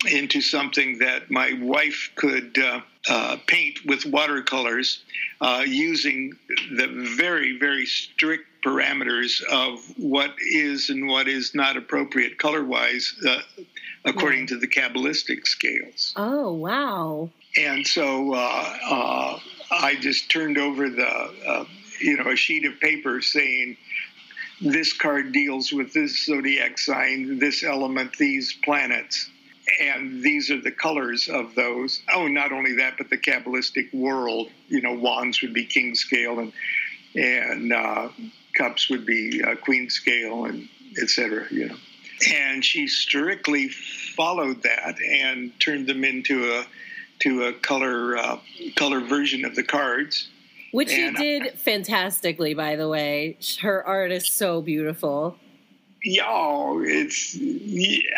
into 0.10 0.42
something 0.42 1.00
that 1.00 1.30
my 1.30 1.54
wife 1.62 2.12
could 2.16 2.58
uh, 2.58 2.82
uh, 3.10 3.38
paint 3.48 3.80
with 3.86 4.06
watercolors 4.06 5.04
uh, 5.42 5.64
using 5.66 6.34
the 6.78 6.88
very, 7.18 7.58
very 7.58 7.86
strict 7.86 8.46
parameters 8.64 9.42
of 9.44 9.80
what 9.98 10.32
is 10.40 10.90
and 10.90 11.08
what 11.08 11.28
is 11.28 11.54
not 11.56 11.78
appropriate 11.78 12.38
color 12.38 12.64
wise 12.64 13.14
uh, 13.28 13.40
according 14.06 14.48
to 14.48 14.58
the 14.58 14.68
Kabbalistic 14.68 15.46
scales. 15.46 16.14
Oh, 16.16 16.54
wow. 16.54 17.30
And 17.58 17.86
so 17.86 18.34
uh, 18.34 18.78
uh, 18.90 19.40
I 19.72 19.96
just 20.00 20.30
turned 20.30 20.58
over 20.58 20.90
the, 20.90 21.68
you 22.00 22.18
know, 22.18 22.32
a 22.32 22.36
sheet 22.36 22.66
of 22.66 22.80
paper 22.80 23.22
saying, 23.22 23.78
this 24.62 24.94
card 24.94 25.32
deals 25.32 25.72
with 25.72 25.92
this 25.92 26.26
zodiac 26.26 26.78
sign, 26.78 27.40
this 27.40 27.64
element, 27.64 28.16
these 28.18 28.54
planets 28.64 29.30
and 29.80 30.22
these 30.24 30.50
are 30.52 30.60
the 30.60 30.72
colors 30.72 31.30
of 31.30 31.56
those. 31.56 32.02
Oh, 32.14 32.28
not 32.28 32.52
only 32.52 32.76
that, 32.78 32.96
but 32.98 33.10
the 33.10 33.18
Kabbalistic 33.18 33.94
world. 33.94 34.50
You 34.68 34.82
know, 34.82 34.94
wands 34.94 35.42
would 35.42 35.54
be 35.54 35.66
king 35.66 35.96
scale, 35.96 36.40
and 36.40 36.54
and 37.16 37.74
uh, 37.74 38.10
cups 38.62 38.90
would 38.90 39.06
be 39.06 39.42
uh, 39.44 39.56
queen 39.56 39.90
scale, 39.90 40.46
and 40.46 40.68
etc. 41.02 41.46
You 41.50 41.70
know, 41.70 41.76
and 42.32 42.64
she 42.64 42.88
strictly 42.88 43.70
followed 43.70 44.62
that 44.64 44.96
and 45.02 45.52
turned 45.60 45.88
them 45.88 46.04
into 46.04 46.52
a 46.54 46.66
to 47.20 47.46
a 47.46 47.54
color 47.54 48.18
uh, 48.18 48.40
color 48.76 49.00
version 49.02 49.46
of 49.46 49.56
the 49.56 49.64
cards. 49.64 50.30
Which 50.72 50.92
and 50.92 51.18
she 51.18 51.24
did 51.24 51.54
I, 51.54 51.56
fantastically, 51.56 52.54
by 52.54 52.76
the 52.76 52.88
way. 52.88 53.38
Her 53.62 53.86
art 53.86 54.12
is 54.12 54.32
so 54.32 54.62
beautiful. 54.62 55.36
Yeah, 56.04 56.80
it's. 56.84 57.38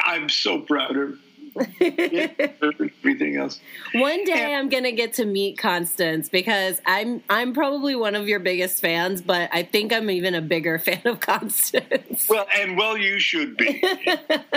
I'm 0.05 0.29
so 0.29 0.59
proud 0.59 0.95
of 0.97 1.19
everything 1.81 3.37
else. 3.37 3.59
One 3.93 4.23
day 4.23 4.33
and, 4.33 4.55
I'm 4.55 4.69
gonna 4.69 4.91
get 4.91 5.13
to 5.13 5.25
meet 5.25 5.57
Constance 5.57 6.29
because 6.29 6.81
I'm 6.85 7.21
I'm 7.29 7.53
probably 7.53 7.95
one 7.95 8.15
of 8.15 8.27
your 8.27 8.39
biggest 8.39 8.81
fans, 8.81 9.21
but 9.21 9.49
I 9.53 9.63
think 9.63 9.93
I'm 9.93 10.09
even 10.09 10.33
a 10.33 10.41
bigger 10.41 10.79
fan 10.85 11.01
of 11.05 11.19
Constance. 11.19 12.27
Well, 12.27 12.47
and 12.57 12.77
well, 12.77 12.97
you 12.97 13.19
should 13.19 13.57
be. 13.57 13.83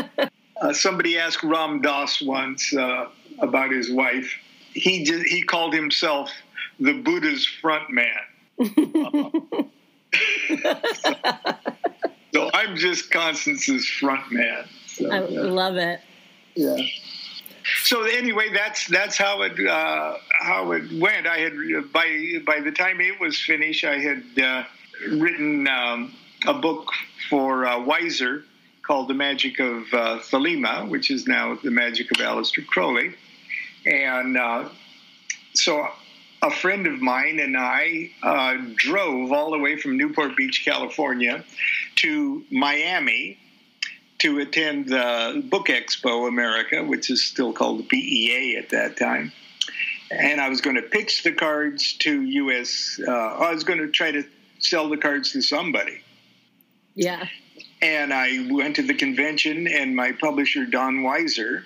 uh, 0.61 0.73
somebody 0.73 1.19
asked 1.19 1.43
Ram 1.43 1.83
Dass 1.83 2.23
once 2.23 2.75
uh, 2.75 3.09
about 3.41 3.71
his 3.71 3.93
wife. 3.93 4.33
He 4.73 5.05
just, 5.05 5.27
he 5.27 5.43
called 5.43 5.75
himself 5.75 6.31
the 6.79 6.93
Buddha's 6.93 7.47
front 7.47 7.91
man. 7.91 8.09
so, 8.59 9.51
so, 12.33 12.51
I'm 12.53 12.77
just 12.77 13.11
Constance's 13.11 13.89
front 13.89 14.31
man. 14.33 14.67
So, 14.87 15.11
I 15.11 15.21
love 15.21 15.77
it 15.77 16.01
yeah. 16.57 16.77
So 17.83 18.05
anyway, 18.05 18.49
that's 18.53 18.87
that's 18.89 19.17
how 19.17 19.43
it 19.43 19.59
uh, 19.67 20.17
how 20.41 20.73
it 20.73 20.85
went. 21.01 21.27
I 21.27 21.39
had 21.39 21.53
by 21.93 22.39
by 22.45 22.61
the 22.61 22.73
time 22.73 23.01
it 23.01 23.21
was 23.21 23.41
finished, 23.41 23.85
I 23.85 23.99
had 23.99 24.25
uh, 24.41 24.65
written 25.09 25.67
um, 25.69 26.15
a 26.47 26.55
book 26.55 26.91
for 27.29 27.67
uh, 27.67 27.79
Weiser 27.79 28.45
called 28.83 29.09
"The 29.09 29.15
Magic 29.15 29.59
of 29.59 29.83
uh, 29.93 30.21
Thelema," 30.21 30.89
which 30.89 31.11
is 31.11 31.27
now 31.27 31.57
"The 31.63 31.71
Magic 31.71 32.11
of 32.13 32.19
Aleister 32.19 32.65
Crowley," 32.65 33.15
and 33.85 34.37
uh, 34.37 34.69
so 35.55 35.89
a 36.43 36.51
friend 36.51 36.87
of 36.87 37.01
mine 37.01 37.41
and 37.41 37.57
I 37.57 38.11
uh, 38.23 38.59
drove 38.77 39.33
all 39.33 39.51
the 39.51 39.59
way 39.59 39.77
from 39.77 39.97
Newport 39.97 40.37
Beach, 40.37 40.63
California, 40.65 41.45
to 41.97 42.45
Miami 42.51 43.39
to 44.19 44.39
attend 44.39 44.89
the 44.89 45.45
Book 45.51 45.67
Expo 45.67 46.29
America, 46.29 46.83
which 46.83 47.11
is 47.11 47.25
still 47.25 47.53
called 47.53 47.89
BEA 47.89 48.57
at 48.57 48.71
that 48.71 48.97
time. 48.97 49.33
And 50.11 50.41
I 50.41 50.49
was 50.49 50.61
going 50.61 50.77
to 50.77 50.83
pitch 50.83 51.23
the 51.23 51.33
cards 51.33 51.95
to 51.99 52.23
U.S. 52.23 53.01
Uh, 53.07 53.11
I 53.11 53.53
was 53.53 53.65
going 53.65 53.81
to 53.81 53.89
try 53.89 54.13
to 54.13 54.25
sell 54.59 54.89
the 54.89 54.97
cards 54.97 55.33
to 55.33 55.43
somebody. 55.43 56.01
Yeah. 56.95 57.27
And 57.83 58.13
I 58.13 58.47
went 58.51 58.77
to 58.77 58.83
the 58.83 58.95
convention, 58.95 59.67
and 59.67 59.95
my 59.95 60.13
publisher, 60.13 60.65
Don 60.65 60.99
Weiser, 61.01 61.65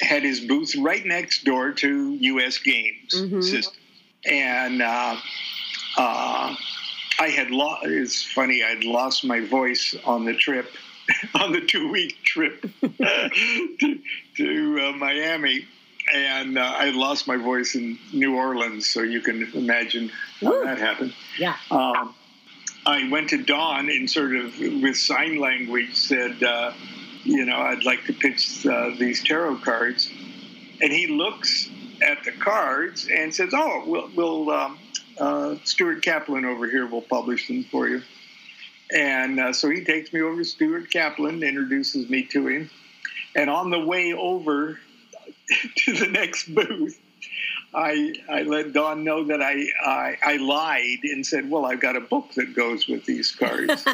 had 0.00 0.22
his 0.22 0.40
booth 0.40 0.76
right 0.76 1.04
next 1.04 1.44
door 1.44 1.72
to 1.72 2.14
U.S. 2.14 2.58
Games 2.58 3.14
mm-hmm. 3.14 3.40
System. 3.40 3.74
and 4.24 4.82
uh, 4.82 5.16
uh, 5.96 6.54
I 7.18 7.28
had 7.28 7.50
lost. 7.50 7.86
It's 7.86 8.22
funny. 8.22 8.62
I'd 8.62 8.84
lost 8.84 9.24
my 9.24 9.40
voice 9.40 9.96
on 10.04 10.24
the 10.24 10.34
trip, 10.34 10.70
on 11.34 11.52
the 11.52 11.60
two-week 11.60 12.22
trip 12.22 12.60
to, 12.80 13.98
to 14.36 14.80
uh, 14.80 14.92
Miami, 14.92 15.66
and 16.14 16.58
uh, 16.58 16.62
I 16.62 16.90
lost 16.90 17.26
my 17.26 17.36
voice 17.36 17.74
in 17.74 17.98
New 18.12 18.36
Orleans. 18.36 18.88
So 18.88 19.02
you 19.02 19.20
can 19.20 19.50
imagine 19.54 20.10
how 20.40 20.64
that 20.64 20.78
happened. 20.78 21.14
Yeah. 21.38 21.56
Um, 21.70 22.14
I 22.86 23.08
went 23.10 23.30
to 23.30 23.42
Don 23.42 23.90
and 23.90 24.10
sort 24.10 24.34
of 24.34 24.58
with 24.58 24.96
sign 24.96 25.38
language 25.38 25.94
said, 25.94 26.42
uh, 26.42 26.72
you 27.24 27.44
know, 27.44 27.56
I'd 27.56 27.84
like 27.84 28.04
to 28.04 28.12
pitch 28.12 28.64
uh, 28.66 28.90
these 28.98 29.22
tarot 29.22 29.56
cards, 29.58 30.10
and 30.80 30.92
he 30.92 31.06
looks 31.06 31.68
at 32.00 32.24
the 32.24 32.32
cards 32.32 33.08
and 33.12 33.34
says, 33.34 33.52
"Oh, 33.52 33.82
we'll, 33.86 34.10
we'll 34.14 34.50
um, 34.50 34.78
uh, 35.18 35.56
Stuart 35.64 36.02
Kaplan 36.02 36.44
over 36.44 36.68
here 36.68 36.86
will 36.86 37.02
publish 37.02 37.48
them 37.48 37.64
for 37.64 37.88
you." 37.88 38.02
And 38.94 39.38
uh, 39.38 39.52
so 39.52 39.68
he 39.68 39.84
takes 39.84 40.12
me 40.12 40.22
over 40.22 40.38
to 40.38 40.44
Stuart 40.44 40.90
Kaplan, 40.90 41.42
introduces 41.42 42.08
me 42.08 42.22
to 42.24 42.46
him, 42.48 42.70
and 43.36 43.50
on 43.50 43.70
the 43.70 43.78
way 43.78 44.14
over 44.14 44.78
to 45.76 45.92
the 45.92 46.06
next 46.06 46.54
booth, 46.54 46.98
I, 47.74 48.14
I 48.30 48.42
let 48.42 48.72
Don 48.72 49.04
know 49.04 49.24
that 49.24 49.42
I, 49.42 49.66
I 49.84 50.16
I 50.22 50.36
lied 50.38 51.00
and 51.02 51.26
said, 51.26 51.50
"Well, 51.50 51.66
I've 51.66 51.80
got 51.80 51.96
a 51.96 52.00
book 52.00 52.32
that 52.34 52.54
goes 52.54 52.88
with 52.88 53.04
these 53.04 53.30
cards." 53.30 53.84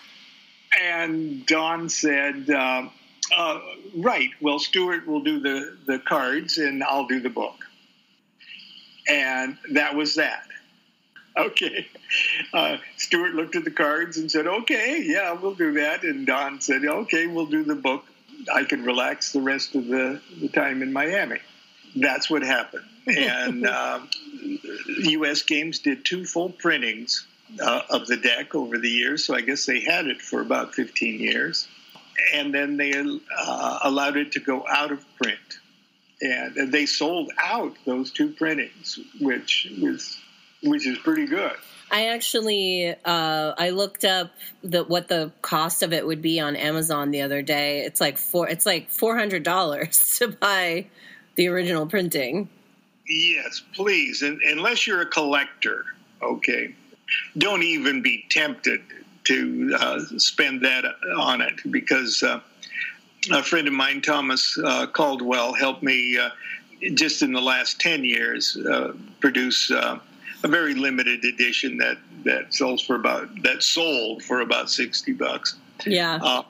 and 0.80 1.46
Don 1.46 1.88
said, 1.88 2.50
uh, 2.50 2.88
uh, 3.34 3.60
"Right. 3.96 4.30
Well, 4.42 4.58
Stuart 4.58 5.06
will 5.06 5.22
do 5.22 5.40
the 5.40 5.78
the 5.86 5.98
cards, 6.00 6.58
and 6.58 6.84
I'll 6.84 7.06
do 7.06 7.20
the 7.20 7.30
book." 7.30 7.64
And 9.08 9.56
that 9.72 9.94
was 9.94 10.16
that. 10.16 10.47
Okay. 11.48 11.86
Uh, 12.52 12.78
Stuart 12.96 13.34
looked 13.34 13.54
at 13.54 13.64
the 13.64 13.70
cards 13.70 14.16
and 14.16 14.30
said, 14.30 14.46
"Okay, 14.46 15.02
yeah, 15.04 15.32
we'll 15.32 15.54
do 15.54 15.72
that." 15.74 16.02
And 16.02 16.26
Don 16.26 16.60
said, 16.60 16.84
"Okay, 16.84 17.28
we'll 17.28 17.46
do 17.46 17.62
the 17.62 17.76
book. 17.76 18.04
I 18.52 18.64
can 18.64 18.82
relax 18.82 19.32
the 19.32 19.40
rest 19.40 19.76
of 19.76 19.86
the, 19.86 20.20
the 20.40 20.48
time 20.48 20.82
in 20.82 20.92
Miami." 20.92 21.38
That's 21.94 22.28
what 22.28 22.42
happened. 22.42 22.84
And 23.06 23.66
uh, 23.68 24.00
U.S. 24.98 25.42
Games 25.42 25.78
did 25.78 26.04
two 26.04 26.24
full 26.24 26.50
printings 26.50 27.26
uh, 27.60 27.82
of 27.88 28.06
the 28.06 28.16
deck 28.16 28.54
over 28.54 28.78
the 28.78 28.90
years, 28.90 29.24
so 29.24 29.34
I 29.34 29.40
guess 29.40 29.64
they 29.64 29.80
had 29.80 30.06
it 30.06 30.20
for 30.20 30.40
about 30.40 30.74
15 30.74 31.20
years. 31.20 31.68
And 32.34 32.52
then 32.52 32.76
they 32.76 32.92
uh, 32.92 33.78
allowed 33.84 34.16
it 34.16 34.32
to 34.32 34.40
go 34.40 34.66
out 34.68 34.90
of 34.90 35.04
print. 35.22 35.38
And 36.20 36.72
they 36.72 36.84
sold 36.84 37.30
out 37.38 37.76
those 37.86 38.10
two 38.10 38.30
printings, 38.30 38.98
which 39.20 39.72
was 39.80 40.18
which 40.62 40.86
is 40.86 40.98
pretty 40.98 41.26
good. 41.26 41.52
I 41.90 42.08
actually 42.08 42.94
uh, 43.04 43.54
I 43.56 43.70
looked 43.70 44.04
up 44.04 44.32
the 44.62 44.84
what 44.84 45.08
the 45.08 45.32
cost 45.42 45.82
of 45.82 45.92
it 45.92 46.06
would 46.06 46.20
be 46.20 46.38
on 46.38 46.54
Amazon 46.56 47.10
the 47.10 47.22
other 47.22 47.42
day. 47.42 47.80
It's 47.80 48.00
like 48.00 48.18
four 48.18 48.48
it's 48.48 48.66
like 48.66 48.90
four 48.90 49.16
hundred 49.16 49.42
dollars 49.42 50.16
to 50.18 50.28
buy 50.28 50.86
the 51.36 51.48
original 51.48 51.86
printing. 51.86 52.48
Yes, 53.06 53.62
please. 53.74 54.20
And 54.22 54.38
unless 54.42 54.86
you're 54.86 55.00
a 55.00 55.06
collector, 55.06 55.86
okay, 56.20 56.74
don't 57.38 57.62
even 57.62 58.02
be 58.02 58.26
tempted 58.28 58.82
to 59.24 59.76
uh, 59.78 60.00
spend 60.18 60.62
that 60.62 60.84
on 61.16 61.40
it 61.40 61.60
because 61.70 62.22
uh, 62.22 62.40
a 63.30 63.42
friend 63.42 63.66
of 63.66 63.74
mine, 63.74 64.02
Thomas 64.02 64.58
uh, 64.62 64.86
Caldwell, 64.86 65.54
helped 65.54 65.82
me 65.82 66.18
uh, 66.18 66.30
just 66.94 67.22
in 67.22 67.32
the 67.32 67.40
last 67.40 67.80
10 67.80 68.04
years 68.04 68.56
uh, 68.56 68.92
produce 69.20 69.70
uh, 69.70 69.98
a 70.44 70.48
very 70.48 70.74
limited 70.74 71.24
edition 71.24 71.78
that, 71.78 71.98
that 72.24 72.54
sells 72.54 72.82
for 72.82 72.94
about 72.94 73.28
that 73.42 73.62
sold 73.62 74.22
for 74.22 74.40
about 74.40 74.70
60 74.70 75.12
bucks. 75.12 75.56
Yeah. 75.86 76.18
Uh, 76.22 76.42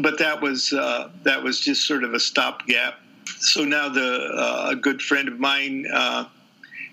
but 0.00 0.18
that 0.18 0.40
was 0.40 0.72
uh, 0.72 1.10
that 1.22 1.42
was 1.42 1.60
just 1.60 1.86
sort 1.86 2.04
of 2.04 2.14
a 2.14 2.20
stopgap. 2.20 2.98
So 3.38 3.64
now 3.64 3.88
the 3.88 4.30
uh, 4.34 4.68
a 4.70 4.76
good 4.76 5.02
friend 5.02 5.28
of 5.28 5.38
mine 5.38 5.86
uh, 5.92 6.26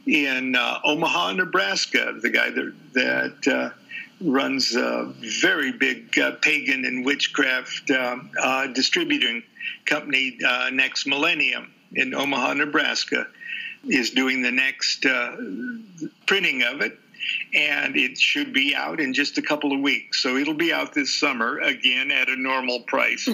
in 0.06 0.56
uh, 0.56 0.80
Omaha, 0.84 1.34
Nebraska, 1.34 2.14
the 2.22 2.30
guy 2.30 2.50
that 2.50 2.74
that 2.94 3.48
uh, 3.48 3.70
runs 4.22 4.76
a 4.76 5.14
very 5.20 5.72
big 5.72 6.18
uh, 6.20 6.32
pagan 6.42 6.86
and 6.86 7.06
witchcraft 7.06 7.90
um, 7.92 8.30
uh, 8.42 8.68
distributing 8.68 9.44
company, 9.86 10.38
uh, 10.46 10.70
Next 10.72 11.08
Millennium 11.08 11.72
in 11.94 12.14
Omaha, 12.14 12.54
Nebraska, 12.54 13.28
is 13.88 14.12
doing 14.12 14.42
the 14.42 14.52
next 14.52 15.06
uh, 15.06 15.36
printing 16.26 16.64
of 16.64 16.82
it. 16.82 16.98
And 17.54 17.96
it 17.96 18.18
should 18.18 18.54
be 18.54 18.76
out 18.76 19.00
in 19.00 19.14
just 19.14 19.38
a 19.38 19.42
couple 19.42 19.74
of 19.74 19.80
weeks. 19.80 20.22
So 20.22 20.38
it'll 20.38 20.54
be 20.54 20.72
out 20.72 20.94
this 20.94 21.14
summer 21.14 21.58
again 21.60 22.12
at 22.12 22.30
a 22.30 22.36
normal 22.36 22.82
price. 22.82 23.28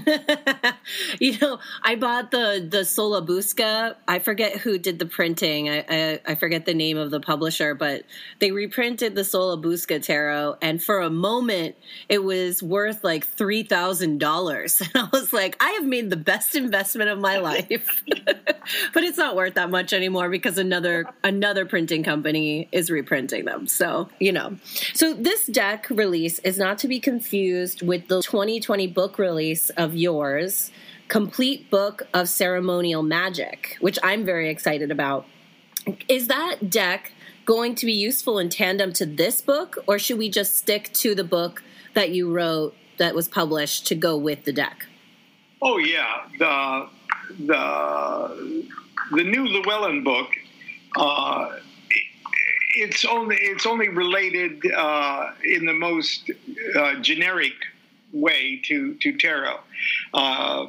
you 1.20 1.38
know, 1.40 1.60
I 1.84 1.96
bought 1.96 2.32
the 2.32 2.66
the 2.68 2.80
Solabusca. 2.80 3.96
I 4.08 4.20
forget 4.20 4.58
who 4.58 4.78
did 4.78 5.00
the 5.00 5.06
printing. 5.06 5.70
I, 5.70 5.86
I, 5.90 6.20
I 6.26 6.36
forget 6.36 6.66
the 6.66 6.74
name 6.74 6.98
of 6.98 7.12
the 7.12 7.20
publisher, 7.20 7.76
but 7.76 8.04
they 8.40 8.52
reprinted 8.52 9.16
the 9.16 9.22
Solabusca 9.22 10.02
tarot, 10.02 10.58
and 10.62 10.82
for 10.82 11.02
a 11.02 11.10
moment, 11.10 11.76
it 12.10 12.24
was 12.24 12.64
worth 12.64 13.04
like 13.04 13.26
three 13.26 13.64
thousand 13.64 14.20
dollars. 14.20 14.82
And 14.96 15.08
I 15.08 15.10
was 15.12 15.34
like, 15.34 15.58
I 15.60 15.72
have 15.72 15.84
made 15.84 16.10
the 16.10 16.16
best 16.16 16.56
investment 16.56 17.10
of 17.10 17.20
my 17.20 17.38
life. 17.38 18.04
but 18.94 19.04
it's 19.04 19.18
not 19.18 19.36
worth 19.36 19.56
that 19.56 19.70
much 19.70 19.94
anymore 19.94 20.30
because 20.30 20.58
another 20.58 21.06
another 21.24 21.66
printing 21.66 22.04
company 22.04 22.70
is 22.72 22.90
reprinting 22.90 23.46
them. 23.46 23.68
So 23.68 24.05
you 24.20 24.32
know, 24.32 24.58
so 24.94 25.14
this 25.14 25.46
deck 25.48 25.88
release 25.90 26.40
is 26.40 26.58
not 26.58 26.78
to 26.80 26.88
be 26.88 27.00
confused 27.00 27.82
with 27.82 28.08
the 28.08 28.22
2020 28.22 28.88
book 28.88 29.18
release 29.18 29.70
of 29.72 29.96
yours, 29.96 30.72
Complete 31.08 31.70
Book 31.70 32.04
of 32.14 32.28
Ceremonial 32.28 33.04
Magic, 33.04 33.78
which 33.80 34.00
I'm 34.02 34.26
very 34.26 34.50
excited 34.50 34.92
about. 34.92 35.26
Is 36.08 36.28
that 36.28 36.70
deck 36.70 37.12
going 37.46 37.76
to 37.76 37.86
be 37.86 37.94
useful 37.94 38.40
in 38.40 38.50
tandem 38.50 38.92
to 38.94 39.06
this 39.06 39.42
book, 39.42 39.78
or 39.88 40.00
should 40.00 40.18
we 40.18 40.30
just 40.30 40.56
stick 40.56 40.92
to 40.94 41.14
the 41.14 41.24
book 41.24 41.64
that 41.94 42.10
you 42.10 42.32
wrote 42.32 42.76
that 42.98 43.14
was 43.14 43.28
published 43.28 43.86
to 43.88 43.96
go 43.96 44.18
with 44.18 44.44
the 44.46 44.54
deck? 44.54 44.88
Oh 45.62 45.78
yeah, 45.78 46.26
the 46.40 46.90
the 47.46 48.66
the 49.12 49.24
new 49.24 49.48
Llewellyn 49.48 50.04
book. 50.04 50.30
Uh, 50.96 51.58
it's 52.76 53.06
only 53.06 53.38
it's 53.38 53.66
only 53.66 53.90
related 53.90 54.62
uh, 54.72 55.32
in 55.44 55.66
the 55.66 55.74
most 55.74 56.30
uh, 56.76 56.96
generic 57.02 57.54
way 58.12 58.62
to 58.66 58.96
to 58.96 59.18
tarot. 59.18 59.60
Uh, 60.14 60.68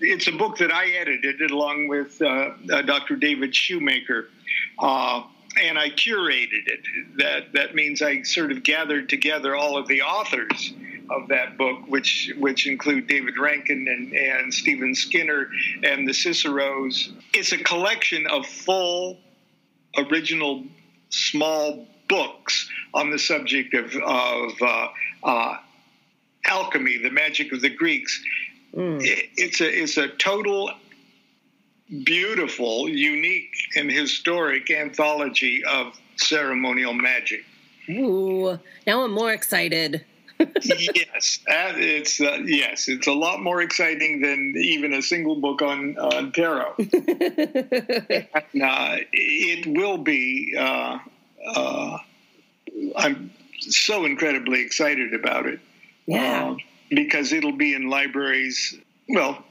it's 0.00 0.26
a 0.26 0.32
book 0.32 0.58
that 0.58 0.72
I 0.72 0.86
edited 0.90 1.50
along 1.50 1.88
with 1.88 2.20
uh, 2.20 2.50
uh, 2.72 2.82
Dr. 2.82 3.16
David 3.16 3.54
Shoemaker, 3.54 4.28
uh, 4.78 5.22
and 5.62 5.78
I 5.78 5.90
curated 5.90 6.66
it. 6.66 6.80
That 7.16 7.52
that 7.54 7.74
means 7.74 8.02
I 8.02 8.22
sort 8.22 8.52
of 8.52 8.62
gathered 8.62 9.08
together 9.08 9.56
all 9.56 9.76
of 9.76 9.86
the 9.88 10.02
authors 10.02 10.74
of 11.10 11.28
that 11.28 11.56
book, 11.56 11.86
which 11.88 12.32
which 12.38 12.66
include 12.66 13.06
David 13.06 13.38
Rankine 13.38 13.88
and, 13.88 14.12
and 14.12 14.52
Stephen 14.52 14.94
Skinner 14.94 15.48
and 15.82 16.06
the 16.06 16.12
Ciceros. 16.12 17.12
It's 17.32 17.52
a 17.52 17.58
collection 17.58 18.26
of 18.26 18.46
full 18.46 19.18
original 19.96 20.64
small 21.10 21.86
books 22.08 22.68
on 22.94 23.10
the 23.10 23.18
subject 23.18 23.74
of, 23.74 23.94
of 23.94 24.52
uh, 24.62 24.88
uh, 25.22 25.56
alchemy, 26.46 26.98
the 26.98 27.10
magic 27.10 27.52
of 27.52 27.60
the 27.60 27.70
Greeks. 27.70 28.22
Mm. 28.74 29.02
It, 29.02 29.30
it's 29.36 29.60
a 29.60 29.82
it's 29.82 29.96
a 29.96 30.08
total 30.08 30.70
beautiful, 32.04 32.88
unique, 32.88 33.54
and 33.76 33.90
historic 33.90 34.70
anthology 34.70 35.64
of 35.64 35.98
ceremonial 36.16 36.92
magic. 36.92 37.44
Ooh, 37.88 38.58
now 38.86 39.04
I'm 39.04 39.12
more 39.12 39.32
excited. 39.32 40.04
Yes, 40.62 41.40
it's 41.48 42.20
uh, 42.20 42.38
yes, 42.44 42.88
it's 42.88 43.06
a 43.06 43.12
lot 43.12 43.42
more 43.42 43.60
exciting 43.60 44.20
than 44.20 44.54
even 44.56 44.94
a 44.94 45.02
single 45.02 45.36
book 45.36 45.62
on 45.62 45.98
on 45.98 46.32
tarot. 46.32 46.74
and, 46.78 48.62
uh, 48.62 48.96
it 49.12 49.66
will 49.66 49.98
be. 49.98 50.54
Uh, 50.58 50.98
uh, 51.54 51.98
I'm 52.96 53.32
so 53.60 54.04
incredibly 54.04 54.62
excited 54.62 55.14
about 55.14 55.46
it. 55.46 55.60
Yeah, 56.06 56.50
uh, 56.50 56.56
because 56.90 57.32
it'll 57.32 57.56
be 57.56 57.74
in 57.74 57.88
libraries. 57.88 58.78
Well, 59.08 59.42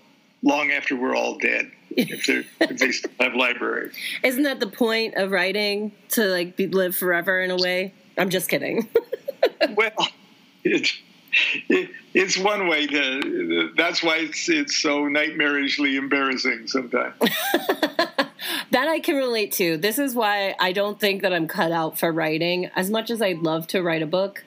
long 0.44 0.72
after 0.72 0.96
we're 0.96 1.16
all 1.16 1.38
dead, 1.38 1.72
if, 1.92 2.30
if 2.30 2.80
they 2.80 2.92
still 2.92 3.12
have 3.20 3.36
libraries. 3.36 3.96
Isn't 4.24 4.44
that 4.44 4.60
the 4.60 4.68
point 4.68 5.16
of 5.16 5.32
writing 5.32 5.92
to 6.10 6.26
like 6.26 6.56
be, 6.56 6.68
live 6.68 6.96
forever 6.96 7.42
in 7.42 7.52
a 7.52 7.58
way? 7.58 7.94
I'm 8.18 8.30
just 8.30 8.50
kidding. 8.50 8.88
well, 9.76 10.08
it's 10.74 10.98
it, 11.70 11.90
it's 12.14 12.38
one 12.38 12.68
way 12.68 12.88
to. 12.88 13.72
That's 13.76 14.02
why 14.04 14.18
it's 14.18 14.50
it's 14.50 14.78
so 14.78 15.04
nightmarishly 15.04 15.98
embarrassing 15.98 16.68
sometimes. 16.68 17.16
that 18.72 18.88
I 18.88 19.00
can 19.00 19.16
relate 19.16 19.52
to. 19.54 19.78
This 19.78 20.00
is 20.00 20.16
why 20.16 20.56
I 20.60 20.72
don't 20.72 21.00
think 21.00 21.22
that 21.22 21.34
I'm 21.34 21.48
cut 21.48 21.72
out 21.72 22.00
for 22.00 22.12
writing. 22.12 22.70
As 22.76 22.90
much 22.90 23.10
as 23.10 23.22
I'd 23.22 23.40
love 23.40 23.68
to 23.68 23.82
write 23.82 24.02
a 24.02 24.08
book, 24.08 24.44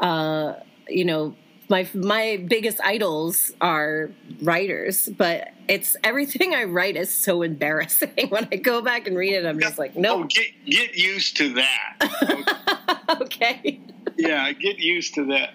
uh, 0.00 0.54
you 0.88 1.04
know, 1.04 1.34
my 1.68 1.88
my 1.94 2.44
biggest 2.46 2.80
idols 2.82 3.52
are 3.60 4.10
writers, 4.42 5.08
but 5.16 5.48
it's 5.68 5.96
everything 6.04 6.54
I 6.54 6.64
write 6.64 6.96
is 6.96 7.14
so 7.14 7.42
embarrassing. 7.42 8.10
when 8.28 8.48
I 8.52 8.56
go 8.56 8.82
back 8.82 9.06
and 9.06 9.16
read 9.16 9.34
it, 9.34 9.46
I'm 9.46 9.60
just 9.60 9.78
like, 9.78 9.96
no. 9.96 10.22
Oh, 10.22 10.24
get 10.24 10.48
get 10.66 10.94
used 10.94 11.36
to 11.38 11.54
that. 11.54 13.06
okay. 13.20 13.80
yeah, 14.16 14.52
get 14.52 14.78
used 14.78 15.14
to 15.14 15.26
that. 15.26 15.54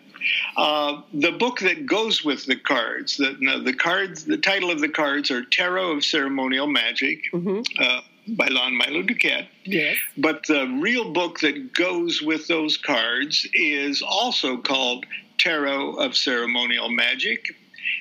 Uh, 0.58 1.02
the 1.14 1.32
book 1.32 1.60
that 1.60 1.86
goes 1.86 2.24
with 2.24 2.46
the 2.46 2.56
cards, 2.56 3.18
the, 3.18 3.36
no, 3.40 3.62
the 3.64 3.74
cards, 3.74 4.26
the 4.26 4.38
title 4.38 4.72
of 4.72 4.80
the 4.82 4.90
cards 4.90 5.32
are 5.32 5.44
Tarot 5.44 5.92
of 5.98 6.06
Ceremonial 6.06 6.68
Magic 6.68 7.20
Mm-hmm. 7.34 7.62
uh, 7.84 8.02
by 8.38 8.48
Lon 8.48 8.76
Milo 8.78 9.02
Duquette. 9.02 9.48
Yes. 9.64 9.98
But 10.18 10.46
the 10.48 10.68
real 10.82 11.12
book 11.12 11.40
that 11.40 11.74
goes 11.74 12.22
with 12.22 12.48
those 12.48 12.78
cards 12.78 13.48
is 13.54 14.02
also 14.02 14.58
called 14.58 15.06
Tarot 15.40 15.94
of 15.96 16.16
Ceremonial 16.16 16.90
Magic. 16.90 17.56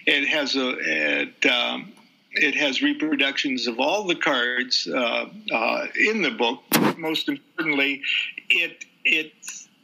It 0.07 0.29
has 0.29 0.55
a 0.57 0.77
it, 0.81 1.47
um, 1.47 1.93
it 2.33 2.55
has 2.57 2.83
reproductions 2.83 3.67
of 3.67 3.81
all 3.81 4.05
the 4.07 4.17
cards 4.17 4.87
uh, 4.87 5.27
uh, 5.53 5.87
in 5.95 6.23
the 6.23 6.31
book. 6.31 6.63
Most 6.99 7.29
importantly, 7.29 8.03
it 8.51 8.85
it 9.05 9.33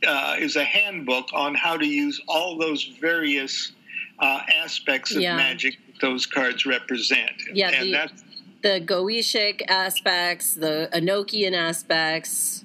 uh, 0.07 0.37
is 0.39 0.57
a 0.57 0.65
handbook 0.65 1.27
on 1.33 1.55
how 1.55 1.77
to 1.77 1.87
use 1.87 2.21
all 2.29 2.59
those 2.59 2.85
various 3.01 3.73
uh, 4.19 4.41
aspects 4.63 5.15
of 5.15 5.23
Yeah. 5.23 5.37
magic 5.37 5.77
those 6.01 6.27
cards 6.27 6.67
represent. 6.67 7.31
Yeah, 7.53 7.71
and 7.71 7.89
the- 7.89 7.93
that's 7.93 8.25
The 8.63 8.81
Goetic 8.81 9.63
aspects, 9.69 10.55
the 10.55 10.89
Enochian 10.95 11.53
aspects. 11.53 12.65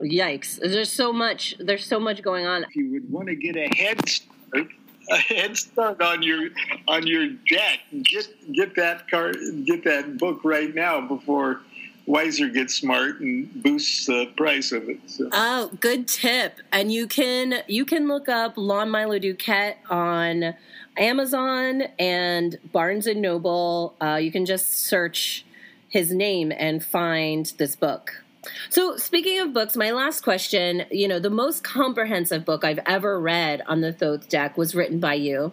Yikes! 0.00 0.58
There's 0.58 0.90
so 0.90 1.12
much. 1.12 1.54
There's 1.60 1.86
so 1.86 2.00
much 2.00 2.22
going 2.22 2.44
on. 2.44 2.64
if 2.64 2.74
you 2.74 2.90
would 2.90 3.08
want 3.10 3.28
to 3.28 3.36
get 3.36 3.54
a 3.56 3.68
head 3.76 4.08
start, 4.08 4.66
a 5.10 5.16
head 5.16 5.56
start 5.56 6.02
on 6.02 6.22
your 6.24 6.48
on 6.88 7.06
your 7.06 7.28
deck, 7.48 7.78
get 8.02 8.26
get 8.52 8.74
that 8.74 9.08
card, 9.08 9.36
get 9.64 9.84
that 9.84 10.18
book 10.18 10.40
right 10.42 10.74
now 10.74 11.00
before 11.00 11.60
Weiser 12.06 12.52
gets 12.52 12.74
smart 12.74 13.20
and 13.20 13.62
boosts 13.62 14.06
the 14.06 14.26
price 14.36 14.72
of 14.72 14.88
it. 14.88 14.98
So. 15.06 15.28
Oh, 15.32 15.70
good 15.80 16.08
tip. 16.08 16.58
And 16.72 16.92
you 16.92 17.06
can 17.06 17.62
you 17.68 17.84
can 17.84 18.08
look 18.08 18.28
up 18.28 18.54
Lon 18.56 18.90
Milo 18.90 19.18
Duquette 19.18 19.76
on 19.88 20.54
Amazon 20.96 21.84
and 21.98 22.58
Barnes 22.72 23.06
and 23.06 23.22
Noble. 23.22 23.94
Uh, 24.00 24.16
you 24.16 24.32
can 24.32 24.46
just 24.46 24.72
search 24.72 25.44
his 25.88 26.10
name 26.10 26.52
and 26.56 26.84
find 26.84 27.52
this 27.58 27.76
book. 27.76 28.22
So, 28.70 28.96
speaking 28.96 29.38
of 29.38 29.52
books, 29.52 29.76
my 29.76 29.92
last 29.92 30.22
question, 30.22 30.84
you 30.90 31.06
know, 31.06 31.20
the 31.20 31.30
most 31.30 31.62
comprehensive 31.62 32.44
book 32.44 32.64
I've 32.64 32.80
ever 32.86 33.20
read 33.20 33.62
on 33.66 33.82
the 33.82 33.92
Thoth 33.92 34.28
deck 34.28 34.56
was 34.56 34.74
written 34.74 34.98
by 34.98 35.14
you. 35.14 35.52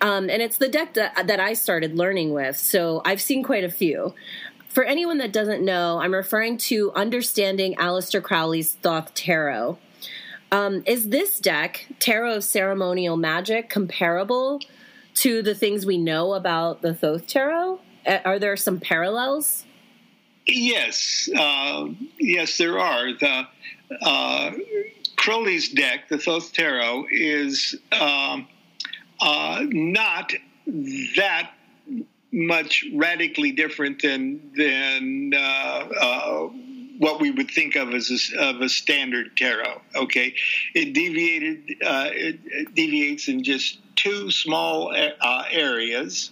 Um, 0.00 0.28
and 0.30 0.42
it's 0.42 0.58
the 0.58 0.68
deck 0.68 0.94
that, 0.94 1.26
that 1.26 1.40
I 1.40 1.54
started 1.54 1.96
learning 1.96 2.32
with. 2.32 2.56
So, 2.56 3.02
I've 3.04 3.20
seen 3.20 3.42
quite 3.42 3.64
a 3.64 3.70
few. 3.70 4.14
For 4.72 4.84
anyone 4.84 5.18
that 5.18 5.34
doesn't 5.34 5.62
know, 5.62 6.00
I'm 6.00 6.14
referring 6.14 6.56
to 6.58 6.92
Understanding 6.92 7.74
Aleister 7.74 8.22
Crowley's 8.22 8.72
Thoth 8.72 9.12
Tarot. 9.12 9.76
Um, 10.50 10.82
is 10.86 11.10
this 11.10 11.38
deck, 11.38 11.88
Tarot 11.98 12.36
of 12.36 12.44
Ceremonial 12.44 13.18
Magic, 13.18 13.68
comparable 13.68 14.60
to 15.16 15.42
the 15.42 15.54
things 15.54 15.84
we 15.84 15.98
know 15.98 16.32
about 16.32 16.80
the 16.80 16.94
Thoth 16.94 17.26
Tarot? 17.26 17.80
Are 18.06 18.38
there 18.38 18.56
some 18.56 18.80
parallels? 18.80 19.66
Yes, 20.46 21.28
uh, 21.36 21.88
yes, 22.18 22.56
there 22.56 22.78
are. 22.78 23.12
The 23.12 23.46
uh, 24.00 24.52
Crowley's 25.16 25.68
deck, 25.68 26.08
the 26.08 26.16
Thoth 26.16 26.54
Tarot, 26.54 27.08
is 27.10 27.78
um, 27.92 28.48
uh, 29.20 29.66
not 29.68 30.32
that 30.66 31.50
much 32.32 32.84
radically 32.94 33.52
different 33.52 34.00
than 34.02 34.52
than 34.56 35.32
uh, 35.34 35.38
uh, 36.00 36.48
what 36.98 37.20
we 37.20 37.30
would 37.30 37.50
think 37.50 37.76
of 37.76 37.92
as 37.94 38.10
a, 38.10 38.40
of 38.42 38.60
a 38.60 38.68
standard 38.68 39.36
tarot. 39.36 39.80
Okay, 39.94 40.34
it 40.74 40.92
deviated. 40.92 41.76
Uh, 41.84 42.08
it, 42.12 42.38
it 42.44 42.74
deviates 42.74 43.28
in 43.28 43.42
just 43.44 43.78
two 43.96 44.30
small 44.30 44.94
uh, 44.94 45.44
areas, 45.50 46.30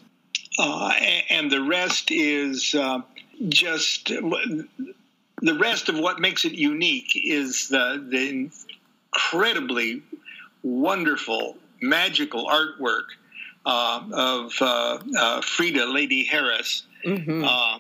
uh, 0.58 0.92
a- 0.98 1.24
and 1.30 1.50
the 1.50 1.62
rest 1.62 2.10
is 2.10 2.74
uh, 2.74 3.00
just 3.48 4.12
the 5.42 5.54
rest 5.58 5.88
of 5.88 5.98
what 5.98 6.18
makes 6.20 6.44
it 6.44 6.52
unique 6.52 7.12
is 7.14 7.68
the 7.68 8.04
the 8.10 8.48
incredibly 9.12 10.02
wonderful 10.62 11.56
magical 11.82 12.46
artwork 12.46 13.04
uh, 13.04 13.19
of 13.66 14.52
uh, 14.60 14.98
uh, 15.18 15.40
Frieda 15.42 15.86
Lady 15.86 16.24
Harris, 16.24 16.84
Mm-hmm. 17.04 17.44
uh, 17.44 17.78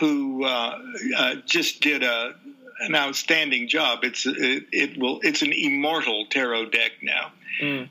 who 0.00 0.44
uh, 0.44 0.78
uh, 1.16 1.34
just 1.44 1.82
did 1.82 2.02
a 2.02 2.34
an 2.80 2.94
outstanding 2.96 3.68
job. 3.68 4.00
It's 4.02 4.24
it, 4.26 4.64
it 4.72 4.98
will 4.98 5.20
it's 5.22 5.42
an 5.42 5.52
immortal 5.52 6.26
tarot 6.30 6.70
deck 6.70 6.92
now. 7.02 7.32
Mm. 7.62 7.88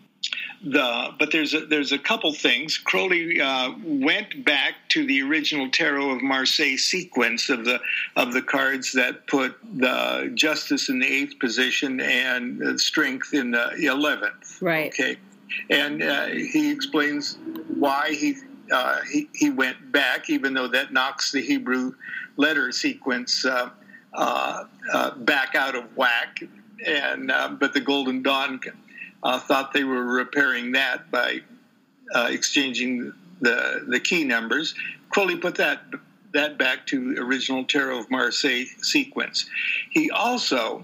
The 0.63 1.09
but 1.19 1.31
there's 1.31 1.53
a, 1.53 1.65
there's 1.65 1.91
a 1.91 1.99
couple 1.99 2.33
things. 2.33 2.77
Crowley 2.77 3.39
uh, 3.39 3.73
went 3.83 4.43
back 4.45 4.73
to 4.89 5.05
the 5.05 5.21
original 5.21 5.69
Tarot 5.69 6.09
of 6.11 6.21
Marseille 6.21 6.77
sequence 6.77 7.49
of 7.49 7.65
the 7.65 7.79
of 8.15 8.33
the 8.33 8.41
cards 8.41 8.93
that 8.93 9.27
put 9.27 9.55
the 9.77 10.31
Justice 10.33 10.89
in 10.89 10.99
the 10.99 11.07
eighth 11.07 11.37
position 11.39 11.99
and 11.99 12.63
uh, 12.63 12.77
Strength 12.77 13.33
in 13.33 13.51
the 13.51 13.71
eleventh. 13.85 14.61
Right. 14.61 14.91
Okay, 14.93 15.17
and 15.69 16.01
uh, 16.01 16.27
he 16.27 16.71
explains 16.71 17.37
why 17.67 18.11
he, 18.13 18.35
uh, 18.71 18.99
he 19.11 19.29
he 19.33 19.49
went 19.49 19.91
back, 19.91 20.29
even 20.29 20.53
though 20.53 20.67
that 20.67 20.93
knocks 20.93 21.31
the 21.31 21.41
Hebrew 21.41 21.93
letter 22.37 22.71
sequence 22.71 23.45
uh, 23.45 23.69
uh, 24.13 24.65
uh, 24.91 25.15
back 25.15 25.55
out 25.55 25.75
of 25.75 25.95
whack. 25.95 26.39
And 26.85 27.31
uh, 27.31 27.49
but 27.59 27.73
the 27.73 27.79
Golden 27.79 28.21
Dawn 28.21 28.59
thought 29.23 29.73
they 29.73 29.83
were 29.83 30.03
repairing 30.05 30.73
that 30.73 31.09
by 31.11 31.41
exchanging 32.13 33.13
the 33.41 33.85
the 33.87 33.99
key 33.99 34.23
numbers. 34.23 34.75
Crowley 35.09 35.37
put 35.37 35.55
that 35.55 35.81
that 36.33 36.57
back 36.57 36.87
to 36.87 37.15
original 37.19 37.63
Tarot 37.63 37.99
of 37.99 38.11
Marseille 38.11 38.65
sequence. 38.81 39.45
He 39.91 40.09
also, 40.09 40.83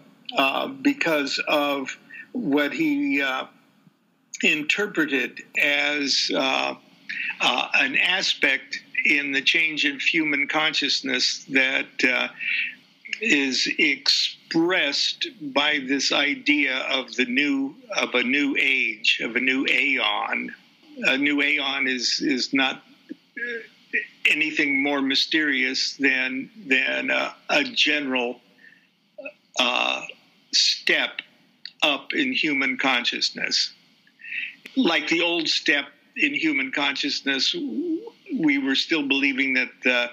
because 0.81 1.39
of 1.47 1.97
what 2.33 2.71
he 2.71 3.23
interpreted 4.43 5.41
as 5.61 6.31
uh, 6.35 6.75
uh, 7.41 7.67
an 7.75 7.97
aspect 7.97 8.79
in 9.05 9.31
the 9.31 9.41
change 9.41 9.85
of 9.85 10.01
human 10.01 10.47
consciousness 10.47 11.45
that 11.49 11.87
uh, 12.03 12.27
is 13.21 13.69
expressed 13.77 15.27
by 15.53 15.79
this 15.87 16.11
idea 16.11 16.77
of 16.89 17.13
the 17.15 17.25
new 17.25 17.75
of 17.97 18.13
a 18.13 18.23
new 18.23 18.55
age 18.59 19.19
of 19.23 19.35
a 19.35 19.39
new 19.39 19.65
aeon. 19.67 20.53
A 21.03 21.17
new 21.17 21.41
aeon 21.41 21.87
is 21.87 22.21
is 22.21 22.53
not 22.53 22.83
anything 24.29 24.81
more 24.81 25.01
mysterious 25.01 25.95
than 25.97 26.49
than 26.67 27.11
uh, 27.11 27.33
a 27.49 27.63
general 27.63 28.41
uh, 29.59 30.01
step 30.53 31.21
up 31.81 32.13
in 32.13 32.33
human 32.33 32.77
consciousness. 32.77 33.73
Like 34.75 35.07
the 35.07 35.21
old 35.21 35.47
step 35.47 35.85
in 36.17 36.33
human 36.33 36.71
consciousness, 36.71 37.55
we 38.37 38.57
were 38.57 38.75
still 38.75 39.07
believing 39.07 39.53
that 39.53 39.69
the, 39.83 40.09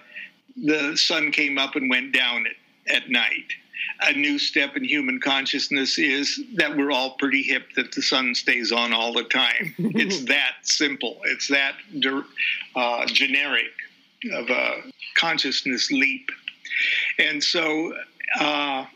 the 0.56 0.96
sun 0.96 1.30
came 1.30 1.58
up 1.58 1.76
and 1.76 1.90
went 1.90 2.12
down 2.12 2.46
at, 2.46 2.94
at 2.94 3.10
night. 3.10 3.52
A 4.02 4.12
new 4.12 4.38
step 4.38 4.76
in 4.76 4.84
human 4.84 5.20
consciousness 5.20 5.98
is 5.98 6.40
that 6.54 6.76
we're 6.76 6.90
all 6.90 7.16
pretty 7.18 7.42
hip 7.42 7.68
that 7.76 7.92
the 7.92 8.02
sun 8.02 8.34
stays 8.34 8.72
on 8.72 8.92
all 8.92 9.12
the 9.12 9.24
time. 9.24 9.74
it's 9.78 10.24
that 10.24 10.54
simple. 10.62 11.18
It's 11.24 11.48
that 11.48 11.74
uh, 12.74 13.06
generic 13.06 13.72
of 14.32 14.50
a 14.50 14.82
consciousness 15.14 15.90
leap. 15.90 16.30
And 17.18 17.42
so 17.42 17.94
uh, 18.38 18.86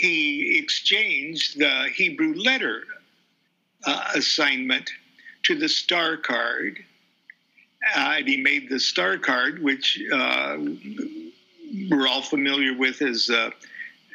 he 0.00 0.58
exchanged 0.58 1.58
the 1.58 1.88
Hebrew 1.94 2.34
letter 2.34 2.84
uh, 3.84 4.04
assignment 4.14 4.90
to 5.44 5.54
the 5.54 5.68
star 5.68 6.16
card. 6.16 6.78
Uh, 7.96 8.14
and 8.18 8.28
he 8.28 8.36
made 8.36 8.68
the 8.68 8.78
star 8.78 9.16
card, 9.16 9.62
which 9.62 10.00
uh, 10.12 10.58
we're 11.90 12.06
all 12.06 12.22
familiar 12.22 12.76
with 12.76 13.00
as 13.00 13.30
uh, 13.30 13.50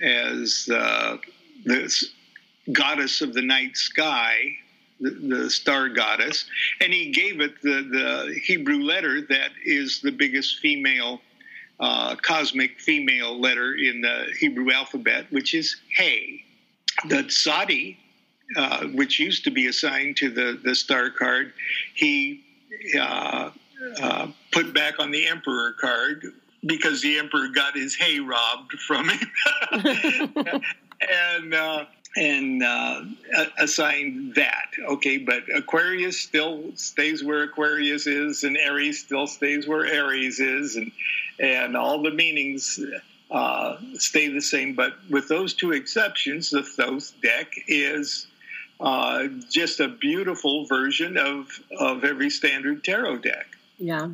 as 0.01 0.69
uh, 0.71 1.17
the 1.65 1.91
goddess 2.71 3.21
of 3.21 3.33
the 3.33 3.41
night 3.41 3.75
sky, 3.75 4.35
the, 4.99 5.09
the, 5.09 5.49
star 5.49 5.89
goddess, 5.89 6.45
and 6.81 6.93
he 6.93 7.11
gave 7.11 7.39
it 7.39 7.61
the, 7.61 7.87
the 7.91 8.39
Hebrew 8.43 8.81
letter 8.83 9.21
that 9.21 9.51
is 9.63 10.01
the 10.01 10.11
biggest 10.11 10.59
female 10.59 11.21
uh, 11.79 12.15
cosmic 12.17 12.79
female 12.79 13.39
letter 13.39 13.75
in 13.75 14.01
the 14.01 14.27
Hebrew 14.39 14.71
alphabet, 14.71 15.25
which 15.31 15.53
is 15.53 15.75
Hey. 15.95 16.41
The 17.09 17.23
Tzadi, 17.23 17.97
uh, 18.55 18.85
which 18.87 19.19
used 19.19 19.43
to 19.43 19.51
be 19.51 19.67
assigned 19.67 20.17
to 20.17 20.29
the, 20.29 20.59
the 20.63 20.75
star 20.75 21.09
card, 21.09 21.53
he 21.93 22.43
uh, 22.99 23.49
uh, 24.01 24.27
put 24.51 24.73
back 24.73 24.99
on 24.99 25.11
the 25.11 25.27
Emperor 25.27 25.73
card 25.79 26.25
because 26.65 27.01
the 27.01 27.17
Emperor 27.17 27.47
got 27.49 27.75
his 27.75 27.95
hay 27.95 28.19
robbed 28.19 28.73
from 28.87 29.09
him. 29.09 29.31
and 31.09 31.53
uh, 31.53 31.85
and 32.17 32.63
uh, 32.63 33.01
assign 33.57 34.31
that. 34.35 34.69
Okay, 34.87 35.17
but 35.17 35.43
Aquarius 35.53 36.21
still 36.21 36.71
stays 36.75 37.23
where 37.23 37.43
Aquarius 37.43 38.07
is, 38.07 38.43
and 38.43 38.57
Aries 38.57 39.01
still 39.01 39.27
stays 39.27 39.67
where 39.67 39.85
Aries 39.85 40.39
is, 40.39 40.75
and 40.75 40.91
and 41.39 41.75
all 41.75 42.01
the 42.01 42.11
meanings 42.11 42.79
uh, 43.31 43.77
stay 43.95 44.29
the 44.29 44.41
same. 44.41 44.75
But 44.75 44.93
with 45.09 45.27
those 45.27 45.53
two 45.53 45.73
exceptions, 45.73 46.49
the 46.51 46.63
Thoth 46.63 47.13
deck 47.21 47.51
is 47.67 48.27
uh, 48.79 49.27
just 49.49 49.79
a 49.79 49.87
beautiful 49.87 50.65
version 50.65 51.17
of 51.17 51.47
of 51.79 52.03
every 52.03 52.29
standard 52.29 52.83
tarot 52.83 53.17
deck. 53.17 53.47
Yeah. 53.77 54.09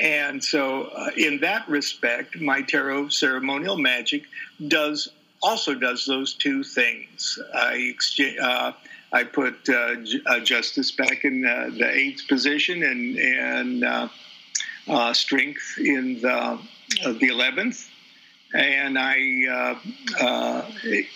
And 0.00 0.42
so, 0.42 0.84
uh, 0.84 1.10
in 1.16 1.40
that 1.40 1.68
respect, 1.68 2.40
my 2.40 2.62
tarot 2.62 3.10
ceremonial 3.10 3.76
magic 3.76 4.24
does 4.68 5.08
also 5.42 5.74
does 5.74 6.06
those 6.06 6.34
two 6.34 6.62
things. 6.62 7.38
I 7.54 7.74
exchange. 7.74 8.38
Uh, 8.38 8.72
I 9.12 9.24
put 9.24 9.68
uh, 9.68 9.96
uh, 10.26 10.40
justice 10.40 10.90
back 10.90 11.24
in 11.24 11.44
uh, 11.44 11.70
the 11.76 11.90
eighth 11.90 12.26
position 12.28 12.82
and 12.82 13.18
and 13.18 13.84
uh, 13.84 14.08
uh, 14.88 15.12
strength 15.12 15.78
in 15.78 16.20
the 16.22 16.58
the 17.04 17.28
eleventh, 17.28 17.88
and 18.54 18.98
I 18.98 19.76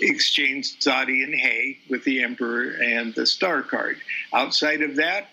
exchanged 0.01 0.83
Tzadi 0.83 1.25
and 1.25 1.35
Hay 1.35 1.79
with 1.89 2.05
the 2.05 2.23
Emperor 2.23 2.71
and 2.83 3.15
the 3.15 3.27
Star 3.27 3.63
card. 3.63 3.99
Outside 4.33 4.83
of 4.83 4.97
that, 4.97 5.29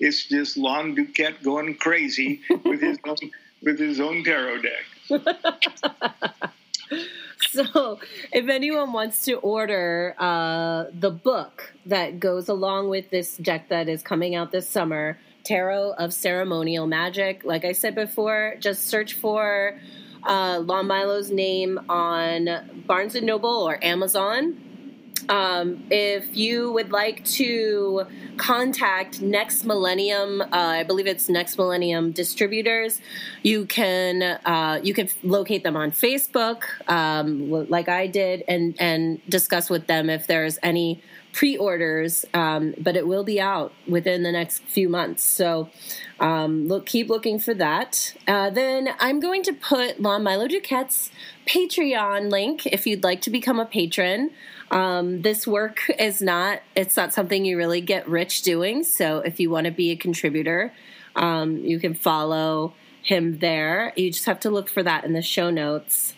it's 0.00 0.26
just 0.26 0.56
Lon 0.56 0.96
Duquette 0.96 1.42
going 1.42 1.76
crazy 1.76 2.40
with 2.64 2.80
his 2.80 2.98
own, 3.04 3.16
with 3.62 3.78
his 3.78 4.00
own 4.00 4.24
tarot 4.24 4.62
deck. 4.62 4.84
so 7.50 7.98
if 8.32 8.48
anyone 8.48 8.92
wants 8.92 9.24
to 9.24 9.34
order 9.34 10.14
uh, 10.18 10.86
the 10.92 11.10
book 11.10 11.74
that 11.86 12.18
goes 12.18 12.48
along 12.48 12.88
with 12.88 13.10
this 13.10 13.36
deck 13.36 13.68
that 13.68 13.88
is 13.88 14.02
coming 14.02 14.34
out 14.34 14.50
this 14.52 14.68
summer 14.68 15.18
tarot 15.44 15.92
of 15.98 16.12
ceremonial 16.12 16.86
magic 16.86 17.42
like 17.44 17.64
i 17.64 17.72
said 17.72 17.96
before 17.96 18.54
just 18.60 18.86
search 18.86 19.14
for 19.14 19.76
uh, 20.24 20.60
lon 20.60 20.86
milo's 20.86 21.30
name 21.30 21.80
on 21.88 22.84
barnes 22.86 23.14
and 23.14 23.26
noble 23.26 23.50
or 23.50 23.82
amazon. 23.82 24.58
Um, 25.28 25.84
if 25.90 26.36
you 26.36 26.72
would 26.72 26.90
like 26.90 27.24
to 27.26 28.06
contact 28.36 29.20
Next 29.20 29.64
Millennium, 29.64 30.40
uh, 30.40 30.46
I 30.50 30.82
believe 30.82 31.06
it's 31.06 31.28
Next 31.28 31.56
Millennium 31.58 32.12
Distributors, 32.12 33.00
you 33.42 33.66
can 33.66 34.22
uh, 34.22 34.80
you 34.82 34.94
can 34.94 35.08
locate 35.22 35.62
them 35.62 35.76
on 35.76 35.92
Facebook, 35.92 36.64
um, 36.90 37.68
like 37.68 37.88
I 37.88 38.06
did, 38.06 38.42
and 38.48 38.74
and 38.80 39.20
discuss 39.28 39.70
with 39.70 39.86
them 39.86 40.10
if 40.10 40.26
there's 40.26 40.58
any 40.62 41.02
pre-orders. 41.32 42.24
Um, 42.34 42.74
but 42.78 42.96
it 42.96 43.06
will 43.06 43.24
be 43.24 43.40
out 43.40 43.72
within 43.88 44.22
the 44.22 44.32
next 44.32 44.62
few 44.64 44.88
months, 44.88 45.24
so 45.24 45.70
um, 46.20 46.68
look 46.68 46.86
keep 46.86 47.08
looking 47.08 47.38
for 47.38 47.54
that. 47.54 48.14
Uh, 48.28 48.50
then 48.50 48.90
I'm 49.00 49.18
going 49.18 49.42
to 49.44 49.52
put 49.52 50.00
Lon 50.00 50.22
Milo 50.22 50.46
Duquette's 50.46 51.10
Patreon 51.46 52.30
link 52.30 52.66
if 52.66 52.86
you'd 52.86 53.02
like 53.02 53.22
to 53.22 53.30
become 53.30 53.58
a 53.58 53.66
patron. 53.66 54.30
Um, 54.70 55.22
this 55.22 55.46
work 55.46 55.90
is 55.98 56.22
not, 56.22 56.60
it's 56.76 56.96
not 56.96 57.12
something 57.12 57.44
you 57.44 57.56
really 57.56 57.80
get 57.80 58.08
rich 58.08 58.42
doing. 58.42 58.84
So 58.84 59.18
if 59.18 59.40
you 59.40 59.50
want 59.50 59.66
to 59.66 59.70
be 59.70 59.90
a 59.90 59.96
contributor, 59.96 60.72
um, 61.16 61.58
you 61.58 61.78
can 61.78 61.94
follow 61.94 62.74
him 63.02 63.38
there. 63.40 63.92
You 63.96 64.10
just 64.10 64.26
have 64.26 64.40
to 64.40 64.50
look 64.50 64.68
for 64.68 64.82
that 64.82 65.04
in 65.04 65.12
the 65.12 65.22
show 65.22 65.50
notes. 65.50 66.14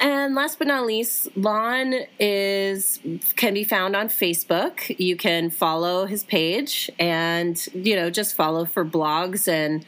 And 0.00 0.36
last 0.36 0.58
but 0.58 0.68
not 0.68 0.86
least, 0.86 1.36
Lon 1.36 1.92
is 2.20 3.00
can 3.34 3.52
be 3.52 3.64
found 3.64 3.96
on 3.96 4.08
Facebook. 4.08 4.96
You 4.96 5.16
can 5.16 5.50
follow 5.50 6.06
his 6.06 6.22
page 6.22 6.88
and 7.00 7.60
you 7.74 7.96
know 7.96 8.08
just 8.08 8.36
follow 8.36 8.64
for 8.64 8.84
blogs 8.84 9.48
and 9.48 9.84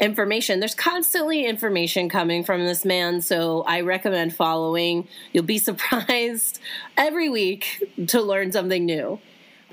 information. 0.00 0.60
There's 0.60 0.74
constantly 0.74 1.44
information 1.44 2.08
coming 2.08 2.42
from 2.42 2.64
this 2.64 2.86
man, 2.86 3.20
so 3.20 3.62
I 3.64 3.82
recommend 3.82 4.34
following. 4.34 5.06
You'll 5.34 5.44
be 5.44 5.58
surprised 5.70 6.58
every 6.96 7.28
week 7.28 7.84
to 8.06 8.22
learn 8.22 8.52
something 8.52 8.86
new. 8.86 9.20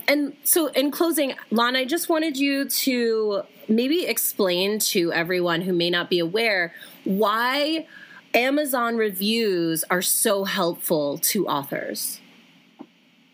And 0.10 0.34
so, 0.44 0.68
in 0.68 0.92
closing, 0.92 1.34
Lon, 1.50 1.76
I 1.76 1.86
just 1.86 2.10
wanted 2.10 2.38
you 2.38 2.68
to 2.70 3.44
maybe 3.70 4.06
explain 4.06 4.80
to 4.80 5.12
everyone 5.12 5.62
who 5.62 5.74
may 5.74 5.90
not 5.90 6.10
be 6.10 6.20
aware 6.20 6.74
why 7.04 7.86
Amazon 8.34 8.98
reviews 8.98 9.84
are 9.90 10.02
so 10.02 10.44
helpful 10.44 11.18
to 11.20 11.48
authors. 11.48 12.20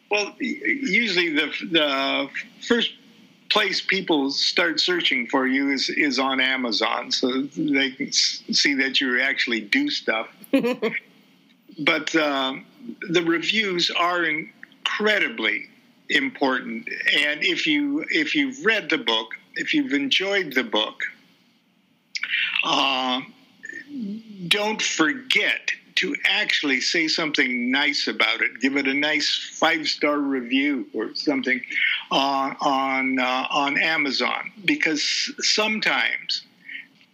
Well, 0.10 0.36
usually 0.40 1.30
the 1.30 1.52
the 1.72 2.30
first 2.68 2.92
place 3.50 3.82
people 3.82 4.32
start 4.32 4.80
searching 4.80 5.28
for 5.28 5.48
you 5.48 5.72
is 5.72 5.90
is 5.90 6.20
on 6.20 6.40
Amazon, 6.40 7.12
so 7.12 7.44
they 7.56 7.92
can 7.92 8.12
see 8.12 8.74
that 8.76 9.00
you 9.02 9.22
actually 9.22 9.62
do 9.62 9.90
stuff. 9.90 10.28
but 11.80 12.16
um, 12.16 12.66
the 13.10 13.24
reviews 13.24 13.90
are 13.90 14.24
incredibly 14.24 15.70
important, 16.10 16.88
and 17.18 17.44
if 17.44 17.66
you 17.66 18.06
if 18.10 18.36
you've 18.36 18.64
read 18.66 18.90
the 18.90 18.98
book, 18.98 19.30
if 19.56 19.74
you've 19.74 19.94
enjoyed 19.94 20.54
the 20.54 20.64
book, 20.64 21.02
uh, 22.64 23.22
don't 24.48 24.82
forget 24.82 25.72
to 25.96 26.16
actually 26.26 26.82
say 26.82 27.08
something 27.08 27.72
nice 27.72 28.08
about 28.08 28.42
it. 28.42 28.60
Give 28.60 28.78
it 28.78 28.88
a 28.88 28.94
nice 28.94 29.52
five 29.54 29.88
star 29.88 30.18
review 30.18 30.88
or 30.94 31.14
something 31.16 31.62
uh, 32.12 32.54
on 32.60 33.20
uh, 33.20 33.48
on 33.50 33.78
Amazon 33.78 34.52
because 34.66 35.32
sometimes 35.40 36.44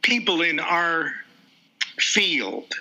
people 0.01 0.41
in 0.41 0.59
our 0.59 1.11
field 1.97 2.73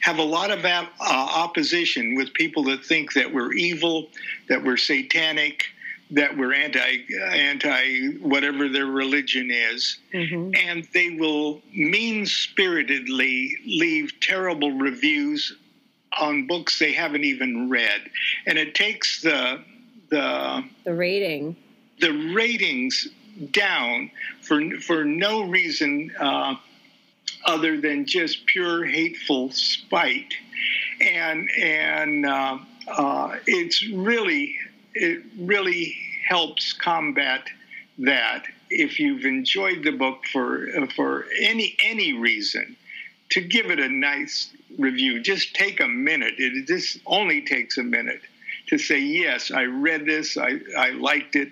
have 0.00 0.18
a 0.18 0.22
lot 0.22 0.50
of 0.50 0.64
uh, 0.64 0.86
opposition 1.00 2.14
with 2.14 2.32
people 2.34 2.64
that 2.64 2.84
think 2.84 3.12
that 3.14 3.32
we're 3.32 3.52
evil, 3.52 4.08
that 4.48 4.62
we're 4.62 4.76
satanic, 4.76 5.64
that 6.10 6.36
were 6.36 6.52
anti 6.52 7.04
anti 7.32 8.08
whatever 8.20 8.68
their 8.68 8.86
religion 8.86 9.50
is, 9.50 9.98
mm-hmm. 10.12 10.52
and 10.56 10.86
they 10.94 11.10
will 11.10 11.60
mean 11.72 12.24
spiritedly 12.26 13.54
leave 13.66 14.12
terrible 14.20 14.72
reviews 14.72 15.54
on 16.18 16.46
books 16.46 16.78
they 16.78 16.92
haven't 16.92 17.24
even 17.24 17.68
read, 17.68 18.02
and 18.46 18.58
it 18.58 18.74
takes 18.74 19.20
the 19.22 19.62
the 20.10 20.64
the 20.84 20.94
rating. 20.94 21.56
the 22.00 22.12
ratings 22.34 23.08
down 23.50 24.10
for 24.40 24.60
for 24.80 25.04
no 25.04 25.42
reason 25.42 26.10
uh, 26.18 26.54
other 27.44 27.80
than 27.80 28.06
just 28.06 28.46
pure 28.46 28.84
hateful 28.84 29.50
spite, 29.50 30.32
and 31.00 31.50
and 31.60 32.24
uh, 32.24 32.58
uh, 32.88 33.36
it's 33.46 33.86
really 33.88 34.56
it 35.00 35.22
really 35.38 35.96
helps 36.28 36.72
combat 36.72 37.48
that. 37.98 38.44
If 38.70 39.00
you've 39.00 39.24
enjoyed 39.24 39.82
the 39.82 39.92
book 39.92 40.26
for 40.26 40.68
for 40.94 41.24
any 41.40 41.76
any 41.82 42.12
reason 42.12 42.76
to 43.30 43.40
give 43.40 43.70
it 43.70 43.80
a 43.80 43.88
nice 43.88 44.50
review 44.78 45.20
just 45.20 45.54
take 45.54 45.80
a 45.80 45.88
minute. 45.88 46.34
It 46.38 46.66
just 46.66 46.98
only 47.06 47.42
takes 47.42 47.78
a 47.78 47.82
minute 47.82 48.20
to 48.68 48.78
say 48.78 48.98
yes 48.98 49.50
i 49.50 49.64
read 49.64 50.04
this. 50.04 50.36
I, 50.36 50.58
I 50.76 50.90
liked 50.90 51.36
it. 51.36 51.50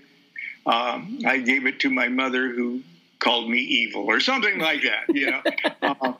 Um, 0.67 1.21
i 1.27 1.39
gave 1.39 1.67
it 1.67 1.81
to 1.81 1.91
my 1.91 2.09
mother 2.09 2.51
who 2.51 2.83
called 3.19 3.49
me 3.49 3.61
evil 3.61 4.05
or 4.05 4.21
something 4.21 4.59
like 4.59 4.83
that 4.83 5.15
you 5.15 5.31
know? 5.31 5.43
Uh, 5.83 6.13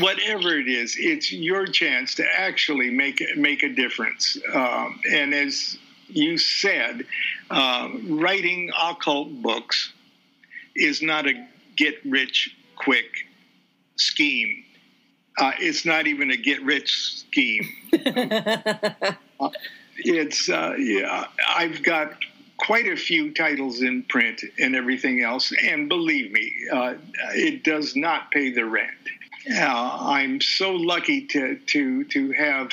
whatever 0.00 0.58
it 0.58 0.68
is 0.68 0.96
it's 0.98 1.30
your 1.30 1.66
chance 1.66 2.14
to 2.14 2.24
actually 2.24 2.90
make 2.90 3.22
make 3.36 3.62
a 3.62 3.68
difference. 3.68 4.38
Um, 4.52 4.98
and 5.10 5.34
as 5.34 5.78
you 6.08 6.38
said, 6.38 7.06
uh, 7.50 7.88
writing 8.08 8.70
occult 8.80 9.42
books 9.42 9.92
is 10.74 11.02
not 11.02 11.26
a 11.26 11.46
get 11.76 11.94
rich 12.04 12.54
quick 12.76 13.26
scheme. 13.96 14.64
Uh, 15.38 15.52
it's 15.58 15.84
not 15.84 16.06
even 16.06 16.30
a 16.30 16.36
get 16.36 16.62
rich 16.62 17.24
scheme. 17.26 17.68
uh, 19.40 19.50
it's 19.98 20.48
uh, 20.48 20.74
yeah, 20.78 21.26
I've 21.48 21.82
got 21.82 22.14
quite 22.58 22.86
a 22.86 22.96
few 22.96 23.34
titles 23.34 23.82
in 23.82 24.02
print 24.04 24.42
and 24.58 24.74
everything 24.74 25.22
else, 25.22 25.52
and 25.62 25.88
believe 25.88 26.32
me, 26.32 26.54
uh, 26.72 26.94
it 27.34 27.64
does 27.64 27.96
not 27.96 28.30
pay 28.30 28.50
the 28.50 28.64
rent. 28.64 28.90
uh, 29.54 29.96
I'm 30.00 30.40
so 30.40 30.72
lucky 30.72 31.26
to 31.26 31.56
to 31.56 32.04
to 32.04 32.32
have 32.32 32.70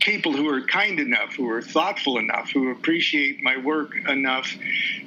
people 0.00 0.32
who 0.32 0.48
are 0.48 0.62
kind 0.62 1.00
enough, 1.00 1.34
who 1.34 1.50
are 1.50 1.62
thoughtful 1.62 2.18
enough, 2.18 2.50
who 2.50 2.70
appreciate 2.70 3.42
my 3.42 3.56
work 3.56 3.96
enough 4.08 4.52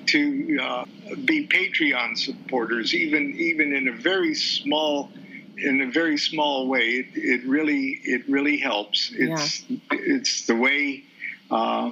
to 0.07 0.59
uh, 0.61 0.85
be 1.25 1.47
Patreon 1.47 2.17
supporters, 2.17 2.93
even 2.93 3.35
even 3.35 3.73
in 3.73 3.87
a 3.87 3.93
very 3.93 4.33
small 4.35 5.11
in 5.57 5.81
a 5.81 5.91
very 5.91 6.17
small 6.17 6.67
way. 6.67 6.89
It, 6.89 7.07
it 7.13 7.45
really 7.45 7.99
it 8.03 8.27
really 8.27 8.57
helps. 8.57 9.11
It's 9.13 9.63
yeah. 9.69 9.77
it's 9.91 10.45
the 10.45 10.55
way. 10.55 11.03
Uh, 11.51 11.91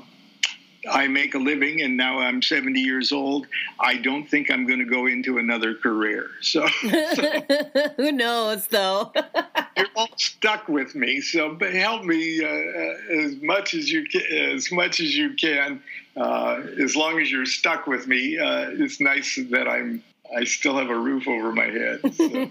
I 0.90 1.08
make 1.08 1.36
a 1.36 1.38
living 1.38 1.82
and 1.82 1.98
now 1.98 2.20
I'm 2.20 2.42
70 2.42 2.80
years 2.80 3.12
old. 3.12 3.48
I 3.80 3.98
don't 3.98 4.28
think 4.28 4.52
I'm 4.52 4.66
going 4.66 4.80
to 4.80 4.86
go 4.86 5.06
into 5.06 5.38
another 5.38 5.76
career. 5.76 6.30
So, 6.42 6.68
so 6.82 7.42
who 7.98 8.12
knows 8.12 8.68
though? 8.68 9.12
you're 9.78 9.88
all 9.96 10.10
stuck 10.18 10.68
with 10.68 10.96
me. 10.96 11.22
So 11.22 11.58
help 11.60 12.04
me 12.04 12.44
uh, 12.44 12.48
uh, 12.48 13.24
as 13.26 13.36
much 13.42 13.74
as 13.74 13.92
you 13.92 14.06
can, 14.06 14.22
as 14.56 14.72
much 14.72 15.00
as 15.00 15.16
you 15.16 15.34
can. 15.36 15.82
Uh, 16.16 16.62
as 16.82 16.96
long 16.96 17.22
as 17.22 17.30
you're 17.30 17.46
stuck 17.46 17.86
with 17.86 18.08
me, 18.08 18.40
uh, 18.40 18.72
it's 18.72 19.00
nice 19.00 19.40
that 19.52 19.68
I'm 19.68 20.04
I 20.36 20.44
still 20.44 20.78
have 20.78 20.90
a 20.90 20.98
roof 20.98 21.28
over 21.28 21.52
my 21.52 21.66
head. 21.66 22.14
So. 22.14 22.50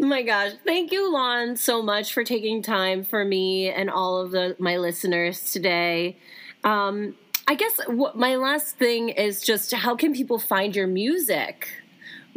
oh 0.00 0.06
my 0.06 0.22
gosh. 0.22 0.52
Thank 0.64 0.92
you, 0.92 1.12
Lon, 1.12 1.56
so 1.56 1.82
much 1.82 2.12
for 2.12 2.24
taking 2.24 2.62
time 2.62 3.04
for 3.04 3.24
me 3.24 3.68
and 3.68 3.90
all 3.90 4.18
of 4.18 4.30
the, 4.30 4.56
my 4.58 4.78
listeners 4.78 5.52
today. 5.52 6.16
Um, 6.64 7.14
I 7.48 7.54
guess 7.54 7.80
what, 7.86 8.14
my 8.14 8.36
last 8.36 8.76
thing 8.76 9.08
is 9.08 9.40
just 9.40 9.72
how 9.72 9.96
can 9.96 10.12
people 10.12 10.38
find 10.38 10.76
your 10.76 10.86
music? 10.86 11.66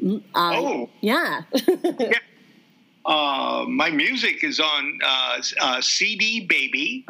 Um, 0.01 0.23
oh, 0.35 0.89
yeah. 1.01 1.43
yeah. 1.99 2.11
Uh, 3.03 3.65
my 3.67 3.89
music 3.89 4.43
is 4.43 4.59
on 4.59 4.99
uh, 5.03 5.41
uh, 5.59 5.81
CD 5.81 6.45
Baby, 6.45 7.07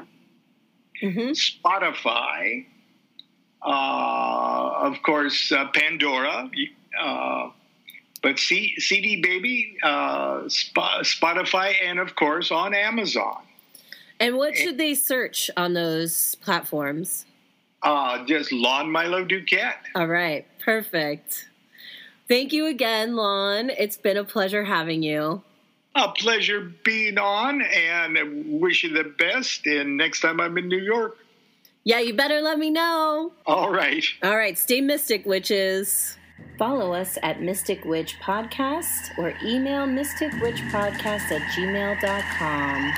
mm-hmm. 1.03 1.31
Spotify, 1.31 2.65
uh, 3.61 4.87
of 4.87 5.03
course, 5.03 5.51
uh, 5.51 5.67
Pandora. 5.73 6.49
Uh, 6.97 7.49
but 8.23 8.39
C- 8.39 8.73
CD 8.79 9.21
Baby, 9.21 9.75
Sp- 10.47 11.03
Spotify, 11.03 11.73
and 11.83 11.99
of 11.99 12.15
course 12.15 12.51
on 12.51 12.73
Amazon. 12.73 13.43
And 14.21 14.37
what 14.37 14.55
should 14.55 14.77
they 14.77 14.95
search 14.95 15.51
on 15.57 15.73
those 15.73 16.35
platforms? 16.35 17.25
Uh, 17.83 18.25
just 18.25 18.51
Lon 18.51 18.91
Milo 18.91 19.25
Duquette. 19.25 19.77
All 19.95 20.07
right, 20.07 20.45
perfect. 20.59 21.47
Thank 22.27 22.53
you 22.53 22.67
again, 22.67 23.15
Lon. 23.15 23.69
It's 23.71 23.97
been 23.97 24.17
a 24.17 24.23
pleasure 24.23 24.63
having 24.63 25.03
you. 25.03 25.41
A 25.95 26.09
pleasure 26.09 26.71
being 26.83 27.17
on, 27.17 27.61
and 27.61 28.61
wish 28.61 28.83
you 28.83 28.91
the 28.93 29.03
best. 29.03 29.65
And 29.67 29.97
next 29.97 30.21
time 30.21 30.39
I'm 30.39 30.57
in 30.57 30.67
New 30.69 30.79
York. 30.79 31.17
Yeah, 31.83 31.99
you 31.99 32.13
better 32.13 32.39
let 32.41 32.59
me 32.59 32.69
know. 32.69 33.33
All 33.45 33.71
right. 33.71 34.05
All 34.23 34.37
right, 34.37 34.57
stay 34.57 34.81
mystic, 34.81 35.25
witches. 35.25 36.17
Follow 36.57 36.93
us 36.93 37.17
at 37.23 37.41
Mystic 37.41 37.83
Witch 37.85 38.17
Podcast 38.21 39.17
or 39.17 39.33
email 39.43 39.87
mysticwitchpodcast 39.87 41.31
at 41.31 41.41
gmail.com. 41.53 42.93